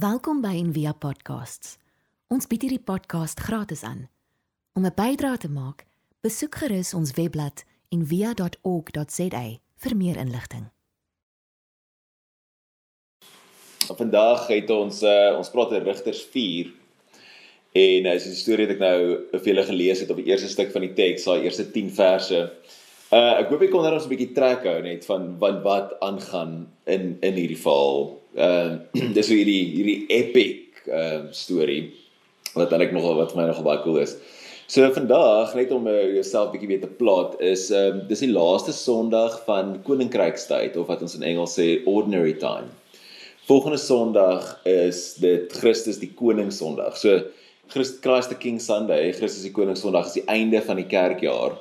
Welkom 0.00 0.38
by 0.40 0.54
Envia 0.56 0.94
Podcasts. 0.96 1.74
Ons 2.32 2.46
bied 2.48 2.62
hierdie 2.64 2.80
podcast 2.80 3.40
gratis 3.44 3.82
aan. 3.84 4.06
Om 4.78 4.86
'n 4.86 4.94
bydrae 4.96 5.36
te 5.36 5.50
maak, 5.50 5.84
besoek 6.24 6.54
gerus 6.56 6.94
ons 6.94 7.10
webblad 7.18 7.64
en 7.92 8.06
via.org.za 8.06 9.42
vir 9.82 9.96
meer 9.96 10.16
inligting. 10.16 10.70
Vandag 13.98 14.46
het 14.46 14.70
ons 14.70 15.02
uh, 15.02 15.36
ons 15.36 15.50
praat 15.50 15.72
oor 15.72 15.84
Rigters 15.84 16.22
4 16.22 16.72
en 17.72 18.06
uh, 18.06 18.14
is 18.14 18.24
'n 18.24 18.40
storie 18.40 18.66
wat 18.66 18.76
ek 18.76 18.80
nou 18.80 19.00
vir 19.36 19.48
julle 19.52 19.66
gelees 19.68 20.00
het 20.00 20.10
op 20.10 20.22
die 20.22 20.30
eerste 20.32 20.48
stuk 20.48 20.72
van 20.72 20.80
die 20.80 20.94
teks, 20.94 21.24
daai 21.24 21.44
eerste 21.44 21.70
10 21.70 21.90
verse. 21.90 22.40
Uh 23.12 23.42
ek 23.42 23.50
hoop 23.50 23.62
ek 23.62 23.70
kon 23.70 23.82
nou 23.82 23.92
'n 23.98 24.08
bietjie 24.08 24.32
trek 24.32 24.64
hou 24.64 24.80
net 24.80 25.04
van 25.04 25.36
wat 25.38 25.62
wat 25.62 26.00
aangaan 26.00 26.70
in 26.86 27.18
in 27.20 27.34
hierdie 27.34 27.62
verhaal. 27.66 28.19
Uh 28.36 28.78
dis 29.16 29.30
hoe 29.30 29.38
hierdie 29.40 29.62
hierdie 29.74 29.98
epic 30.08 30.84
uh 30.88 31.30
storie 31.34 31.90
wat 32.54 32.72
eintlik 32.72 32.92
nogal 32.94 33.18
wat 33.18 33.32
vir 33.32 33.42
my 33.42 33.48
nogal 33.50 33.66
baie 33.66 33.82
cool 33.84 33.98
is. 34.02 34.16
So 34.70 34.86
vandag 34.94 35.56
net 35.58 35.72
om 35.74 35.88
uh, 35.90 35.96
jouself 36.14 36.52
bietjie 36.52 36.68
weer 36.70 36.82
te 36.82 36.90
plaat 37.00 37.32
is 37.42 37.68
ehm 37.74 37.96
um, 37.96 38.02
dis 38.10 38.22
die 38.22 38.30
laaste 38.30 38.74
Sondag 38.76 39.40
van 39.48 39.72
Koninkrykstyd 39.86 40.76
of 40.78 40.86
wat 40.92 41.02
ons 41.02 41.16
in 41.18 41.26
Engels 41.26 41.56
sê 41.58 41.80
ordinary 41.90 42.36
time. 42.38 42.70
Volgende 43.48 43.80
Sondag 43.82 44.46
is 44.70 45.16
dit 45.18 45.50
Christus 45.58 45.98
die 45.98 46.12
Koning 46.14 46.52
Sondag. 46.54 46.94
So 47.00 47.18
Christ 47.74 47.98
Christ 48.04 48.30
the 48.30 48.38
King 48.38 48.60
Sunday, 48.62 49.10
Christus 49.10 49.42
die 49.42 49.54
Koning 49.54 49.78
Sondag 49.78 50.06
is 50.06 50.20
die 50.20 50.26
einde 50.30 50.62
van 50.62 50.78
die 50.78 50.86
kerkjaar. 50.86 51.58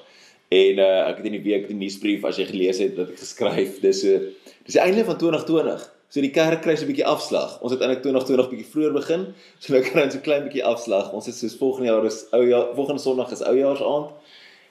En 0.53 0.81
uh, 0.81 1.09
ek 1.09 1.23
het 1.23 1.31
in 1.31 1.39
die 1.39 1.45
week 1.45 1.65
die 1.69 1.77
nuusbrief 1.77 2.29
as 2.29 2.37
jy 2.37 2.45
gelees 2.49 2.81
het 2.81 2.93
wat 2.97 3.09
ek 3.15 3.23
geskryf, 3.23 3.81
dis 3.81 4.03
so 4.05 4.21
dis 4.67 4.77
die 4.77 4.85
einde 4.85 5.05
van 5.09 5.17
2020. 5.17 5.89
So 6.09 6.23
die 6.25 6.31
kerk 6.33 6.63
kry 6.65 6.73
so 6.75 6.87
'n 6.87 6.89
bietjie 6.89 7.05
afslag. 7.05 7.59
Ons 7.61 7.73
het 7.75 7.81
eintlik 7.85 8.01
2020 8.01 8.49
bietjie 8.49 8.71
vroeër 8.71 8.93
begin, 8.93 9.25
so 9.61 9.73
nou 9.73 9.81
kry 9.85 10.07
ons 10.07 10.15
'n 10.15 10.25
klein 10.25 10.43
bietjie 10.47 10.65
afslag. 10.65 11.11
Ons 11.13 11.29
het 11.29 11.35
soos 11.37 11.57
volgende 11.59 11.91
jaar 11.91 12.05
is 12.05 12.25
ou 12.33 12.41
jaar, 12.47 12.73
volgende 12.75 13.01
Sondag 13.01 13.31
is 13.31 13.45
oujaarsaand 13.45 14.09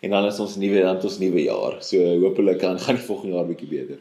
en 0.03 0.11
dan 0.11 0.27
is 0.27 0.39
ons 0.39 0.56
nuwe 0.56 0.83
dan 0.83 0.98
ons 1.03 1.19
nuwe 1.19 1.42
jaar. 1.42 1.78
So 1.83 2.03
hopelik 2.25 2.58
kan 2.58 2.78
gaan 2.84 2.98
die 2.98 3.06
volgende 3.06 3.36
jaar 3.36 3.47
bietjie 3.47 3.70
beter. 3.70 3.98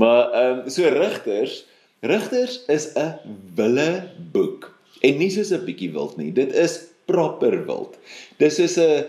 Maar 0.00 0.32
ehm 0.32 0.58
um, 0.64 0.70
so 0.70 0.88
rigters, 0.88 1.66
rigters 2.00 2.64
is 2.68 2.88
'n 2.96 3.20
wille 3.54 4.08
boek 4.32 4.72
en 5.02 5.18
nie 5.18 5.30
soos 5.30 5.52
'n 5.52 5.64
bietjie 5.68 5.92
wild 5.92 6.16
nie. 6.16 6.32
Dit 6.32 6.52
is 6.52 6.80
proper 7.04 7.66
wild. 7.66 7.98
Dis 8.38 8.58
is 8.58 8.78
'n 8.78 9.04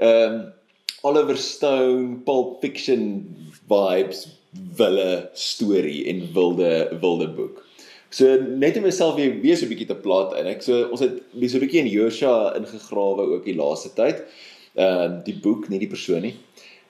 ehm 0.00 0.32
um, 0.32 0.52
Oliver 1.02 1.36
Stone 1.36 2.24
Pulp 2.24 2.60
Fiction 2.60 3.28
vibes 3.68 4.35
wille 4.76 5.30
storie 5.32 6.04
en 6.10 6.26
wilde 6.32 6.72
wilde 7.00 7.28
boek. 7.36 7.62
So 8.10 8.36
net 8.40 8.76
om 8.76 8.86
myself 8.86 9.16
weer 9.18 9.40
weer 9.42 9.56
so 9.56 9.66
'n 9.66 9.72
bietjie 9.72 9.88
te 9.88 9.98
plaat 10.04 10.34
en 10.38 10.46
ek 10.46 10.62
so 10.62 10.88
ons 10.90 11.00
het 11.00 11.22
weer 11.32 11.50
so 11.50 11.58
'n 11.58 11.64
bietjie 11.64 11.82
in 11.84 11.90
Josua 11.90 12.54
ingegrawe 12.56 13.22
ook 13.34 13.44
die 13.44 13.56
laaste 13.56 13.90
tyd. 13.94 14.22
Ehm 14.74 15.18
uh, 15.18 15.24
die 15.24 15.38
boek, 15.42 15.68
nie 15.68 15.78
die 15.78 15.88
persoon 15.94 16.22
nie. 16.22 16.34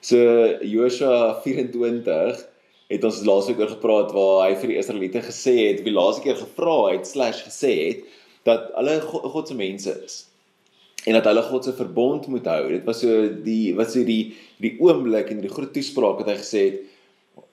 So 0.01 0.17
Josua 0.61 1.41
24 1.43 2.45
het 2.87 3.03
ons 3.03 3.23
laasweek 3.25 3.59
oor 3.59 3.73
gepraat 3.73 4.13
waar 4.15 4.47
hy 4.47 4.55
vir 4.55 4.71
die 4.71 4.79
Israeliete 4.79 5.21
gesê 5.25 5.55
het, 5.67 5.83
wie 5.83 5.91
laaste 5.91 6.23
keer 6.23 6.37
gevra 6.39 6.93
het 6.93 7.07
slash 7.07 7.43
gesê 7.43 7.73
het 7.87 8.03
dat 8.47 8.71
hulle 8.77 9.01
God 9.01 9.47
se 9.47 9.55
mense 9.55 9.91
is 10.05 10.27
en 11.07 11.15
dat 11.15 11.27
hulle 11.29 11.41
God 11.41 11.63
se 11.63 11.73
verbond 11.73 12.27
moet 12.27 12.47
hou. 12.47 12.67
Dit 12.71 12.85
was 12.87 12.99
so 13.03 13.27
die 13.43 13.73
wat 13.75 13.91
sê 13.93 14.03
die 14.07 14.35
die 14.63 14.75
oomblik 14.83 15.31
en 15.31 15.41
die 15.43 15.51
groot 15.51 15.73
toespraak 15.75 16.21
wat 16.21 16.31
hy 16.31 16.37
gesê 16.39 16.63
het 16.67 16.79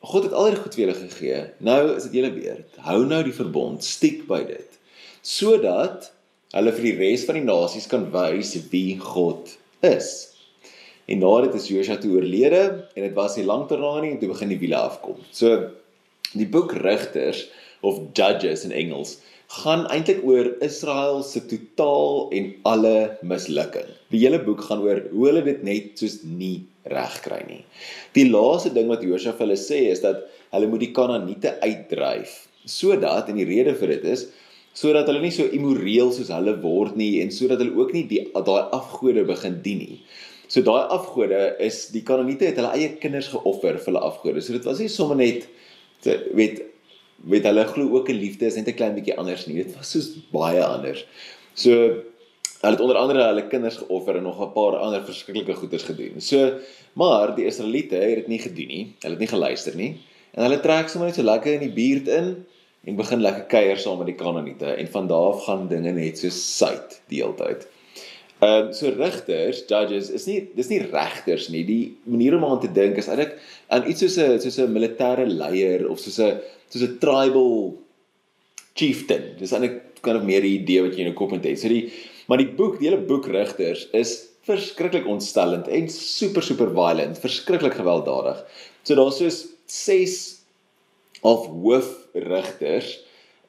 God 0.04 0.26
het 0.28 0.34
altyd 0.36 0.60
goed 0.62 0.76
vir 0.76 0.84
julle 0.84 0.96
gegee. 0.98 1.40
Nou 1.64 1.80
is 1.94 2.08
dit 2.08 2.18
julle 2.20 2.32
beurt. 2.34 2.76
Hou 2.84 3.00
nou 3.08 3.22
die 3.24 3.36
verbond, 3.36 3.84
stiek 3.84 4.26
by 4.28 4.42
dit. 4.48 4.78
Sodat 5.24 6.10
hulle 6.54 6.74
vir 6.76 6.86
die 6.90 6.96
res 7.00 7.24
van 7.28 7.38
die 7.40 7.46
nasies 7.46 7.88
kan 7.90 8.06
wys 8.14 8.54
wie 8.72 8.98
God 9.00 9.56
is. 9.84 10.12
En 11.10 11.20
na 11.20 11.32
dit 11.44 11.56
is 11.58 11.68
Josua 11.68 11.98
toe 12.00 12.14
oorlede 12.16 12.62
en 12.94 13.02
dit 13.02 13.16
was 13.16 13.36
nie 13.36 13.46
lank 13.48 13.68
daarna 13.72 13.98
nie 14.00 14.14
en 14.14 14.20
toe 14.20 14.30
begin 14.32 14.52
die 14.54 14.60
wiele 14.60 14.78
afkom. 14.80 15.18
So 15.32 15.56
die 16.32 16.48
boek 16.48 16.72
Rigters 16.80 17.44
of 17.84 18.00
Judges 18.16 18.64
in 18.64 18.72
Engels 18.72 19.18
gaan 19.48 19.84
eintlik 19.92 20.22
oor 20.26 20.48
Israel 20.64 21.22
se 21.22 21.42
totaal 21.46 22.30
en 22.34 22.54
alle 22.62 23.18
mislukking. 23.22 23.90
Die 24.10 24.22
hele 24.24 24.40
boek 24.42 24.64
gaan 24.66 24.82
oor 24.82 25.02
hoe 25.12 25.26
hulle 25.28 25.44
dit 25.46 25.62
net 25.66 26.00
soos 26.00 26.22
nie 26.24 26.64
reg 26.90 27.20
kry 27.24 27.42
nie. 27.48 27.60
Die 28.16 28.26
laaste 28.28 28.72
ding 28.74 28.88
wat 28.92 29.04
Josua 29.04 29.34
vir 29.36 29.46
hulle 29.46 29.60
sê 29.60 29.84
is 29.92 30.02
dat 30.04 30.24
hulle 30.54 30.70
moet 30.70 30.84
die 30.84 30.92
Kanaaniete 30.96 31.54
uitdryf 31.62 32.42
sodat 32.64 33.28
en 33.28 33.36
die 33.36 33.46
rede 33.48 33.74
vir 33.76 33.94
dit 33.96 34.06
is 34.14 34.28
sodat 34.74 35.08
hulle 35.10 35.22
nie 35.22 35.32
so 35.34 35.46
immoreel 35.54 36.10
soos 36.16 36.32
hulle 36.34 36.56
word 36.62 36.96
nie 36.98 37.20
en 37.22 37.30
sodat 37.34 37.60
hulle 37.62 37.76
ook 37.78 37.92
nie 37.94 38.06
die 38.10 38.24
daai 38.34 38.70
afgode 38.74 39.26
begin 39.28 39.60
dien 39.62 39.82
nie. 39.84 39.98
So 40.48 40.64
daai 40.66 40.88
afgode 40.92 41.54
is 41.62 41.86
die 41.94 42.02
Kanaaniete 42.06 42.50
het 42.50 42.58
hulle 42.60 42.74
eie 42.76 42.94
kinders 43.00 43.30
geoffer 43.32 43.78
vir 43.78 43.92
hulle 43.92 44.04
afgode. 44.08 44.42
So 44.42 44.56
dit 44.56 44.66
was 44.66 44.82
nie 44.82 44.90
sommer 44.92 45.20
net 45.20 45.46
weet 46.36 46.64
weet 47.16 47.46
hulle 47.48 47.64
glo 47.64 47.90
ook 47.96 48.08
'n 48.08 48.20
liefde 48.20 48.46
is 48.46 48.54
net 48.54 48.68
'n 48.68 48.74
klein 48.74 48.94
bietjie 48.94 49.16
anders 49.16 49.46
nie. 49.46 49.62
Dit 49.64 49.76
was 49.76 49.90
soos 49.90 50.08
baie 50.32 50.64
anders. 50.64 51.06
So 51.54 51.70
hulle 52.64 52.76
het 52.76 52.80
onder 52.80 52.96
andere 52.96 53.26
hulle 53.26 53.46
kinders 53.48 53.76
geoffer 53.76 54.16
en 54.16 54.22
nog 54.22 54.40
'n 54.40 54.52
paar 54.52 54.76
ander 54.76 55.04
verskriklike 55.04 55.54
goeders 55.54 55.82
gedoen. 55.82 56.20
So 56.20 56.58
maar 56.94 57.34
die 57.34 57.44
Israeliete 57.44 57.96
het 57.96 58.14
dit 58.14 58.26
nie 58.26 58.38
gedoen 58.38 58.66
nie. 58.66 58.94
Hulle 59.00 59.14
het 59.14 59.18
nie 59.18 59.28
geluister 59.28 59.76
nie. 59.76 60.00
En 60.34 60.42
hulle 60.42 60.60
trek 60.60 60.88
sommer 60.88 61.08
net 61.08 61.16
so 61.16 61.22
lekker 61.22 61.52
in 61.52 61.60
die 61.60 61.72
buurt 61.72 62.08
in 62.08 62.46
en 62.84 62.96
begin 62.96 63.20
lekker 63.20 63.46
kuier 63.48 63.78
saam 63.78 63.98
met 63.98 64.06
die 64.06 64.18
Kanaaniete 64.18 64.66
en 64.66 64.88
van 64.88 65.06
daar 65.06 65.32
af 65.32 65.44
gaan 65.44 65.68
dinge 65.68 65.92
net 65.92 66.18
so 66.18 66.28
suid 66.28 67.00
die 67.08 67.22
hele 67.22 67.34
tyd. 67.34 67.66
Ehm 68.44 68.66
um, 68.66 68.72
so 68.76 68.90
rigters, 68.92 69.62
judges 69.70 70.10
is 70.12 70.26
nie 70.28 70.40
dis 70.56 70.68
nie 70.68 70.80
regters 70.82 71.46
nie. 71.52 71.62
Die 71.64 71.84
manier 72.10 72.34
om 72.36 72.44
aan 72.44 72.60
te 72.60 72.68
dink 72.68 72.98
is 73.00 73.08
eintlik 73.08 73.38
aan 73.72 73.86
iets 73.88 74.02
soos 74.04 74.18
'n 74.18 74.40
soos 74.42 74.58
'n 74.58 74.74
militêre 74.74 75.24
leier 75.24 75.86
of 75.88 76.00
soos 76.02 76.18
'n 76.18 76.40
soos 76.68 76.82
'n 76.82 76.98
tribal 77.04 77.78
chieftain. 78.74 79.24
Dis 79.38 79.52
eintlik 79.52 79.80
kan 80.02 80.16
of 80.16 80.28
meer 80.28 80.42
die 80.42 80.58
idee 80.60 80.82
wat 80.82 80.92
jy 80.92 81.06
in 81.06 81.12
jou 81.12 81.18
kop 81.22 81.32
het. 81.32 81.58
So 81.58 81.68
die 81.68 81.92
maar 82.28 82.38
die 82.38 82.52
boek, 82.58 82.78
die 82.80 82.88
hele 82.88 83.00
boek 83.00 83.26
Rigters 83.28 83.88
is 83.92 84.28
verskriklik 84.44 85.06
ontstellend 85.08 85.68
en 85.68 85.88
super 85.88 86.42
super 86.42 86.68
violent, 86.68 87.18
verskriklik 87.18 87.74
gewelddadig. 87.80 88.44
So 88.84 88.94
daar's 88.94 89.18
soos 89.18 89.46
6 89.66 90.40
of 91.22 91.46
hoofrigters 91.48 92.98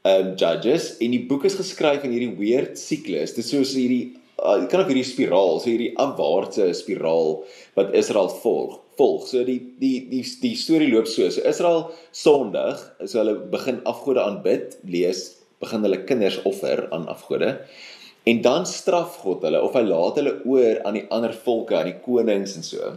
um 0.05 0.35
judges 0.39 0.93
en 1.01 1.11
die 1.11 1.25
boek 1.27 1.45
is 1.49 1.57
geskryf 1.59 2.05
in 2.05 2.13
hierdie 2.13 2.37
weird 2.39 2.79
siklus. 2.79 3.33
Dit 3.35 3.43
is 3.43 3.51
soos 3.51 3.73
hierdie 3.75 4.13
uh, 4.39 4.57
jy 4.61 4.67
kan 4.71 4.83
ook 4.83 4.91
hierdie 4.91 5.07
spiraal, 5.07 5.59
so 5.59 5.71
hierdie 5.71 5.93
afwaartse 6.01 6.71
spiraal 6.77 7.37
wat 7.77 7.93
Israel 7.97 8.31
volg 8.41 8.81
volg. 8.99 9.27
So 9.29 9.43
die 9.47 9.59
die 9.81 9.97
die 10.11 10.23
die 10.41 10.55
storie 10.59 10.91
loop 10.91 11.09
so. 11.11 11.27
So 11.33 11.43
Israel 11.47 11.89
Sondag, 12.15 12.81
so 13.05 13.19
hulle 13.21 13.37
begin 13.51 13.81
afgode 13.89 14.23
aanbid, 14.23 14.77
lees, 14.87 15.27
begin 15.63 15.85
hulle 15.85 16.03
kinders 16.07 16.39
offer 16.47 16.85
aan 16.95 17.07
afgode. 17.11 17.55
En 18.25 18.41
dan 18.41 18.65
straf 18.65 19.19
God 19.21 19.43
hulle 19.45 19.61
of 19.61 19.75
hy 19.77 19.83
laat 19.85 20.17
hulle 20.19 20.39
oor 20.49 20.81
aan 20.87 20.97
die 20.97 21.05
ander 21.13 21.35
volke, 21.45 21.77
aan 21.77 21.91
die 21.91 21.99
konings 22.01 22.55
en 22.57 22.65
so. 22.65 22.95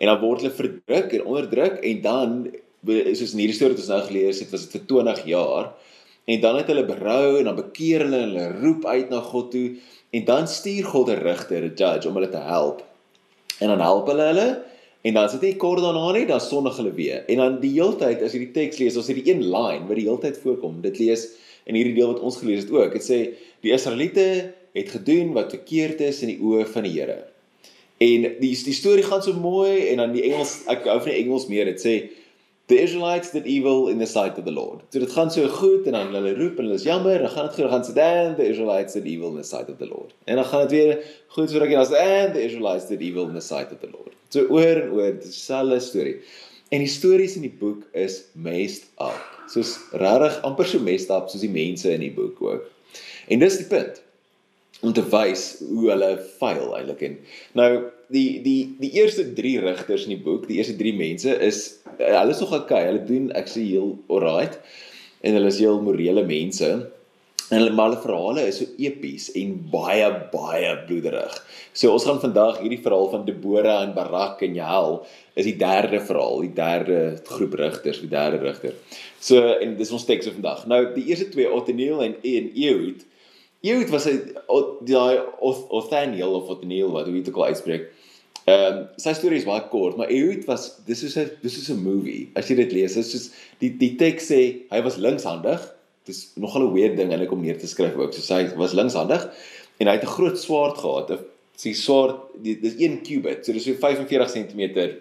En 0.00 0.10
dan 0.10 0.20
word 0.22 0.42
hulle 0.42 0.56
verdruk 0.56 1.14
en 1.14 1.26
onderdruk 1.30 1.78
en 1.86 2.04
dan 2.04 2.38
soos 2.84 3.32
in 3.32 3.40
hierdie 3.44 3.56
storie 3.56 3.76
wat 3.76 3.84
ons 3.84 3.92
nou 3.94 4.02
gelees 4.10 4.42
het, 4.42 4.50
was 4.52 4.66
dit 4.66 4.74
vir 4.76 4.88
20 4.90 5.22
jaar. 5.30 5.70
En 6.28 6.40
dan 6.40 6.58
het 6.58 6.70
hulle 6.72 6.86
berou 6.88 7.38
en 7.38 7.46
dan 7.48 7.56
bekeer 7.56 8.04
hulle 8.04 8.24
en 8.24 8.32
hulle 8.32 8.48
roep 8.58 8.86
uit 8.88 9.12
na 9.12 9.20
God 9.24 9.50
toe 9.52 9.66
en 10.14 10.24
dan 10.28 10.48
stuur 10.48 10.84
God 10.92 11.10
'n 11.10 11.22
regter, 11.26 11.62
'n 11.62 11.74
judge 11.74 12.08
om 12.08 12.14
hulle 12.14 12.30
te 12.30 12.42
help. 12.42 12.84
En 13.58 13.68
dan 13.68 13.80
help 13.80 14.06
hulle 14.06 14.26
hulle 14.30 14.48
En 15.04 15.12
dan 15.12 15.28
dit 15.28 15.40
nie 15.40 15.56
kort 15.60 15.82
daarna 15.84 16.12
nie, 16.16 16.24
dan 16.24 16.40
sondig 16.40 16.78
hulle 16.80 16.92
weer. 16.96 17.26
En 17.28 17.36
dan 17.42 17.56
die 17.60 17.74
heeltyd 17.74 18.22
as 18.24 18.32
jy 18.32 18.46
die 18.46 18.54
teks 18.54 18.78
lees, 18.80 18.94
as 18.96 19.10
jy 19.10 19.18
die 19.18 19.26
een 19.34 19.42
line 19.52 19.84
wat 19.84 19.98
die 20.00 20.06
heeltyd 20.06 20.38
voorkom, 20.40 20.78
dit 20.80 20.96
lees 21.02 21.26
in 21.68 21.76
hierdie 21.76 21.92
deel 21.98 22.14
wat 22.14 22.22
ons 22.24 22.38
gelees 22.40 22.62
het 22.64 22.72
ook. 22.72 22.96
Dit 22.96 23.04
sê 23.04 23.18
die 23.64 23.74
Israeliete 23.76 24.24
het 24.72 24.94
gedoen 24.94 25.34
wat 25.36 25.52
verkeerd 25.52 26.00
is 26.06 26.22
in 26.24 26.32
die 26.32 26.38
oë 26.40 26.64
van 26.72 26.88
die 26.88 26.94
Here. 26.94 27.18
En 28.00 28.24
die 28.40 28.54
die 28.56 28.76
storie 28.76 29.04
gaan 29.04 29.20
so 29.22 29.36
mooi 29.36 29.90
en 29.90 30.00
dan 30.00 30.16
die 30.16 30.24
Engels 30.30 30.56
ek 30.72 30.88
hou 30.88 30.96
van 30.96 31.12
die 31.12 31.20
Engels 31.20 31.46
meer. 31.52 31.68
Dit 31.68 31.84
sê 31.84 31.94
the 32.66 32.80
Israelites 32.80 33.30
did 33.32 33.46
evil 33.46 33.88
in 33.88 33.98
the 33.98 34.06
sight 34.06 34.38
of 34.38 34.44
the 34.44 34.52
Lord. 34.52 34.80
So 34.90 34.98
dit 34.98 35.10
gaan 35.10 35.30
so 35.30 35.48
goed 35.48 35.86
en 35.86 35.92
dan 35.92 36.14
hulle 36.14 36.34
roep 36.34 36.58
en 36.58 36.64
hulle 36.64 36.78
is 36.78 36.82
jammer, 36.82 37.18
dan 37.18 37.30
gaan 37.30 37.46
dit 37.46 37.54
goed, 37.54 37.62
dan 37.62 37.70
gaan 37.70 37.84
sit 37.84 37.94
dan 37.94 38.36
the 38.36 38.48
Israelites 38.48 38.92
did 38.92 39.04
evil 39.04 39.28
in 39.28 39.36
the 39.36 39.44
sight 39.44 39.68
of 39.68 39.78
the 39.78 39.86
Lord. 39.86 40.14
En 40.24 40.36
dan 40.36 40.44
gaan 40.44 40.68
dit 40.68 40.70
weer 40.70 41.04
goed 41.26 41.50
so 41.50 41.58
rukkie 41.58 41.76
dan 41.76 41.86
sê 41.86 42.00
and 42.00 42.34
the 42.34 42.44
Israelites 42.44 42.88
did 42.88 43.00
evil 43.00 43.28
in 43.28 43.34
the 43.34 43.40
sight 43.40 43.72
of 43.72 43.80
the 43.80 43.90
Lord. 43.92 44.12
So 44.28 44.46
oor 44.48 44.80
en 44.80 44.90
oor 44.90 45.12
dieselfde 45.20 45.80
storie. 45.80 46.16
En 46.68 46.78
die 46.78 46.88
stories 46.88 47.36
in 47.36 47.44
die 47.44 47.56
boek 47.58 47.84
is 47.92 48.22
messed 48.32 48.88
up. 48.96 49.20
Soos 49.52 49.76
regtig 49.92 50.40
amper 50.48 50.66
so 50.66 50.80
messed 50.80 51.12
up 51.12 51.28
soos 51.28 51.44
die 51.44 51.52
mense 51.52 51.92
in 51.92 52.00
die 52.00 52.14
boek 52.14 52.40
ook. 52.42 52.64
En 53.28 53.44
dis 53.44 53.60
die 53.60 53.68
punt 53.68 54.00
om 54.80 54.92
te 54.92 55.04
wys 55.12 55.44
hoe 55.68 55.90
hulle 55.90 56.10
faal 56.40 56.72
eintlik 56.76 57.04
en 57.06 57.18
nou 57.60 57.68
die 58.14 58.40
die 58.44 58.60
die 58.80 58.92
eerste 59.00 59.26
3 59.36 59.60
rigters 59.66 60.06
in 60.06 60.16
die 60.16 60.24
boek, 60.24 60.48
die 60.48 60.60
eerste 60.60 60.76
3 60.78 60.94
mense 60.98 61.36
is 61.42 61.62
hulle 61.98 62.34
is 62.34 62.42
nog 62.42 62.54
okay. 62.56 62.86
Hulle 62.88 63.04
doen 63.06 63.30
ek 63.38 63.50
sê 63.50 63.64
heel 63.66 63.94
alright 64.08 64.58
en 65.24 65.38
hulle 65.38 65.50
is 65.52 65.62
heel 65.62 65.80
morele 65.82 66.24
mense. 66.28 66.70
En 67.50 67.60
hulle 67.60 67.74
hulle 67.76 68.00
verhale 68.00 68.46
is 68.48 68.58
so 68.62 68.68
epies 68.80 69.28
en 69.36 69.56
baie 69.72 70.06
baie 70.32 70.70
bloederig. 70.88 71.34
So 71.76 71.92
ons 71.92 72.06
gaan 72.08 72.22
vandag 72.22 72.62
hierdie 72.62 72.80
verhaal 72.84 73.10
van 73.12 73.26
Deborah 73.26 73.82
en 73.84 73.92
Barak 73.96 74.40
en 74.46 74.56
Jael 74.56 75.02
is 75.36 75.48
die 75.48 75.56
derde 75.60 76.00
verhaal, 76.00 76.40
die 76.46 76.54
derde 76.56 77.00
groep 77.28 77.56
rigters, 77.60 78.00
die 78.00 78.12
derde 78.12 78.40
rigter. 78.46 78.78
So 79.20 79.42
en 79.58 79.76
dis 79.80 79.92
ons 79.92 80.06
teks 80.08 80.30
vir 80.30 80.38
vandag. 80.38 80.64
Nou 80.70 80.80
die 80.94 81.04
eerste 81.10 81.28
twee 81.34 81.50
Othniel 81.50 82.00
en 82.06 82.16
en 82.22 82.48
Ehud. 82.54 83.04
Ehud 83.64 83.92
was 83.92 84.08
'n 84.08 84.20
daai 84.88 85.20
Othniel 85.40 86.34
of 86.40 86.48
Othniel 86.48 86.90
wat 86.96 87.06
hoe 87.06 87.14
dit 87.20 87.28
ook 87.28 87.42
al 87.42 87.52
uitspreek. 87.52 87.92
Ehm 88.44 88.76
um, 88.76 88.80
sy 89.00 89.14
storie 89.16 89.38
is 89.40 89.46
baie 89.48 89.62
kort, 89.72 89.96
maar 89.96 90.10
Ehud 90.12 90.44
was 90.44 90.66
dis 90.84 91.02
is 91.06 91.16
'n 91.16 91.30
dis 91.40 91.56
is 91.56 91.70
'n 91.70 91.80
movie. 91.80 92.30
As 92.36 92.48
jy 92.48 92.56
dit 92.56 92.72
lees, 92.72 92.96
is 92.96 93.10
soos 93.10 93.30
die 93.58 93.70
die 93.70 93.96
teks 93.96 94.28
sê 94.28 94.40
hy 94.70 94.82
was 94.82 94.98
linkshandig 95.00 95.60
dis 96.04 96.32
nogal 96.36 96.66
'n 96.68 96.74
weird 96.74 96.96
ding 96.96 97.10
eintlik 97.10 97.32
om 97.32 97.40
neer 97.40 97.58
te 97.58 97.66
skryf 97.66 97.96
ook. 97.96 98.12
So 98.12 98.34
hy 98.34 98.54
was 98.56 98.74
linkshandig 98.74 99.30
en 99.80 99.86
hy 99.86 99.94
het 99.94 100.04
'n 100.04 100.16
groot 100.16 100.38
swaard 100.38 100.76
gehad. 100.76 101.24
Sy 101.56 101.72
swaard 101.72 102.16
dis 102.42 102.76
1 102.78 103.00
cubit, 103.02 103.46
so 103.46 103.52
dis 103.52 103.64
so 103.64 103.74
45 103.74 104.30
cm 104.30 105.00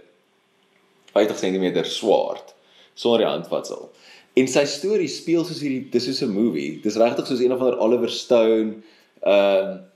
50 1.13 1.37
cm 1.37 1.83
swaard 1.83 2.53
sonder 2.95 3.19
die 3.19 3.27
handvatsel. 3.27 3.89
En 4.35 4.47
sy 4.47 4.63
storie 4.65 5.07
speel 5.07 5.43
soos 5.45 5.59
hierdie 5.61 5.89
dis 5.91 6.05
soos 6.05 6.21
'n 6.21 6.31
movie. 6.31 6.79
Dis 6.81 6.95
regtig 6.95 7.27
soos 7.27 7.41
een 7.41 7.51
of 7.51 7.59
ander 7.59 7.77
Oliver 7.79 8.09
Stone 8.09 8.81
ehm 9.21 9.67
uh, 9.67 9.91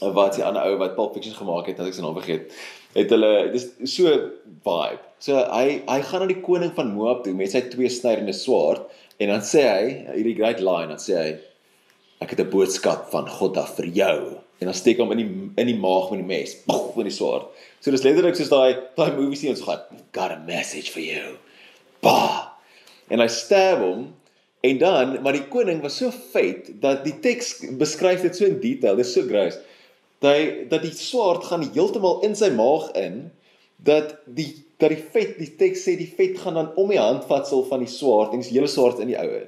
wat 0.00 0.34
sy 0.36 0.42
ander 0.42 0.66
ou 0.68 0.76
wat 0.78 0.96
Pulp 0.96 1.14
Fiction 1.14 1.34
gemaak 1.34 1.66
het, 1.70 1.80
as 1.80 1.88
ek 1.88 1.94
sy 1.94 2.04
naam 2.04 2.18
vergeet. 2.18 2.52
Het 2.96 3.10
hulle 3.12 3.32
dis 3.52 3.66
so 3.92 4.12
vibe. 4.64 5.02
So 5.20 5.36
hy 5.36 5.80
hy 5.88 6.00
gaan 6.08 6.24
na 6.24 6.28
die 6.30 6.42
koning 6.44 6.72
van 6.76 6.92
Moab 6.92 7.24
toe 7.24 7.34
met 7.36 7.52
sy 7.52 7.64
twee 7.72 7.88
snydende 7.92 8.36
swaard 8.36 8.84
En 9.16 9.32
dan 9.32 9.44
sê 9.44 9.62
hy, 9.64 9.84
hierdie 10.12 10.36
great 10.36 10.60
line, 10.60 10.90
dan 10.92 11.00
sê 11.00 11.16
hy 11.16 11.28
ek 12.24 12.32
het 12.32 12.40
'n 12.40 12.52
boodskap 12.52 13.08
van 13.12 13.28
God 13.28 13.56
af 13.56 13.76
vir 13.76 13.86
jou. 13.86 14.20
En 14.60 14.68
dan 14.68 14.74
steek 14.74 14.98
hom 14.98 15.12
in 15.12 15.20
die 15.20 15.30
in 15.62 15.66
die 15.66 15.76
maag 15.76 16.10
met 16.10 16.20
die 16.20 16.28
mes, 16.28 16.54
pof, 16.66 16.96
met 16.96 17.08
die 17.08 17.16
swaard. 17.16 17.48
So 17.80 17.90
dis 17.90 18.04
letterlik 18.04 18.36
soos 18.36 18.52
daai 18.52 18.76
daai 18.96 19.16
movie 19.16 19.36
sien 19.36 19.50
ons 19.50 19.64
gaan, 19.64 19.80
got 20.12 20.32
a 20.32 20.38
message 20.46 20.90
for 20.90 21.00
you. 21.00 21.36
Ba. 22.02 22.52
En 23.08 23.20
hy 23.20 23.28
sterf 23.28 23.78
hom 23.78 24.14
en 24.60 24.78
dan, 24.78 25.22
maar 25.22 25.32
die 25.32 25.48
koning 25.48 25.80
was 25.82 25.96
so 25.96 26.10
feit 26.10 26.80
dat 26.80 27.04
die 27.04 27.20
teks 27.20 27.60
beskryf 27.78 28.22
dit 28.22 28.36
so 28.36 28.44
in 28.44 28.60
detail, 28.60 28.96
dit 28.96 29.06
is 29.06 29.12
so 29.12 29.22
gross. 29.22 29.58
Dat 30.24 30.70
dat 30.70 30.82
die 30.82 30.94
swaard 30.96 31.44
gaan 31.44 31.64
heeltemal 31.72 32.22
in 32.26 32.36
sy 32.38 32.48
maag 32.56 32.90
in 32.96 33.26
dat 33.76 34.16
die 34.24 34.64
dat 34.80 34.92
die 34.92 35.02
vet 35.12 35.36
die 35.40 35.50
teks 35.56 35.84
sê 35.86 35.96
die 35.96 36.12
vet 36.16 36.38
gaan 36.40 36.56
dan 36.58 36.70
om 36.76 36.92
die 36.92 37.00
handvatsel 37.00 37.64
van 37.68 37.84
die 37.84 37.90
swaard 37.90 38.32
en 38.32 38.44
die 38.44 38.54
hele 38.54 38.70
swaard 38.70 39.00
in 39.04 39.12
die 39.12 39.18
oue. 39.20 39.44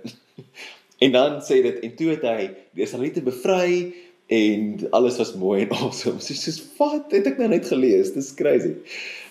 en 1.04 1.14
dan 1.14 1.40
sê 1.44 1.62
dit 1.64 1.80
en 1.84 1.96
toe 1.96 2.12
het 2.14 2.26
hy 2.28 2.50
die 2.76 2.84
Israeliete 2.86 3.24
bevry 3.24 3.94
en 4.28 4.88
alles 4.96 5.16
was 5.20 5.34
mooi 5.40 5.62
en 5.64 5.72
awesome. 5.80 6.20
So 6.20 6.36
soos 6.36 6.60
wat 6.78 7.12
het 7.16 7.28
ek 7.32 7.40
nou 7.40 7.48
net 7.52 7.68
gelees? 7.68 8.12
Dis 8.16 8.34
crazy. 8.36 8.74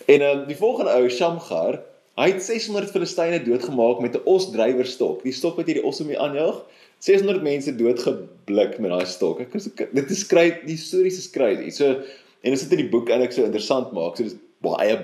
En 0.08 0.24
dan 0.24 0.42
um, 0.42 0.46
die 0.48 0.58
volgende 0.58 0.94
ou 0.96 1.08
Shamgar, 1.12 1.82
hy 2.18 2.32
het 2.32 2.42
600 2.42 2.90
Filistyne 2.90 3.38
doodgemaak 3.44 4.00
met 4.02 4.16
'n 4.16 4.26
osdrywerstok. 4.26 5.22
Die 5.22 5.32
stok 5.32 5.56
wat 5.56 5.66
hierdie 5.70 5.84
os 5.86 6.00
om 6.00 6.10
die 6.10 6.18
aanjaag. 6.18 6.64
600 6.98 7.42
mense 7.42 7.76
doodgeblik 7.76 8.78
met 8.82 8.90
daai 8.90 9.06
stok. 9.06 9.40
Ek 9.40 9.52
dit 9.94 10.10
is 10.10 10.24
skryf 10.24 10.64
die 10.66 10.76
stories 10.76 11.18
is 11.18 11.30
crazy. 11.30 11.70
So 11.70 12.02
en 12.42 12.50
dit 12.54 12.58
sit 12.58 12.72
in 12.72 12.82
die 12.82 12.90
boek 12.90 13.10
en 13.10 13.22
ek 13.22 13.32
so 13.32 13.44
interessant 13.44 13.92
maak. 13.92 14.16
So 14.16 14.26
dis 14.26 14.38
baie 14.62 14.98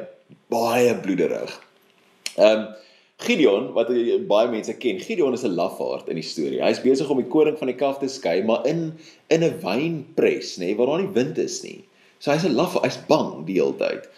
baie 0.50 0.94
bloederig. 1.02 1.60
Ehm 2.36 2.58
um, 2.58 2.66
Gideon 3.24 3.68
wat 3.76 3.92
baie 4.28 4.48
mense 4.50 4.74
ken, 4.82 4.98
Gideon 4.98 5.32
is 5.32 5.44
'n 5.44 5.54
lafaard 5.54 6.08
in 6.08 6.18
die 6.18 6.26
storie. 6.26 6.60
Hy's 6.60 6.82
besig 6.82 7.08
om 7.10 7.22
die 7.22 7.30
koring 7.30 7.56
van 7.58 7.70
die 7.70 7.76
kaf 7.78 7.98
te 7.98 8.08
skei, 8.08 8.42
maar 8.42 8.66
in 8.66 8.92
in 9.30 9.44
'n 9.44 9.60
wynpres, 9.62 10.58
nê, 10.58 10.66
nee, 10.66 10.74
waar 10.74 10.86
daar 10.86 11.02
nie 11.02 11.14
wind 11.14 11.38
is 11.38 11.62
nie. 11.62 11.84
So 12.18 12.32
hy's 12.32 12.44
'n 12.44 12.56
laf, 12.56 12.74
hy's 12.82 12.98
bang 13.06 13.46
die 13.46 13.60
hele 13.60 13.76
tyd. 13.78 14.10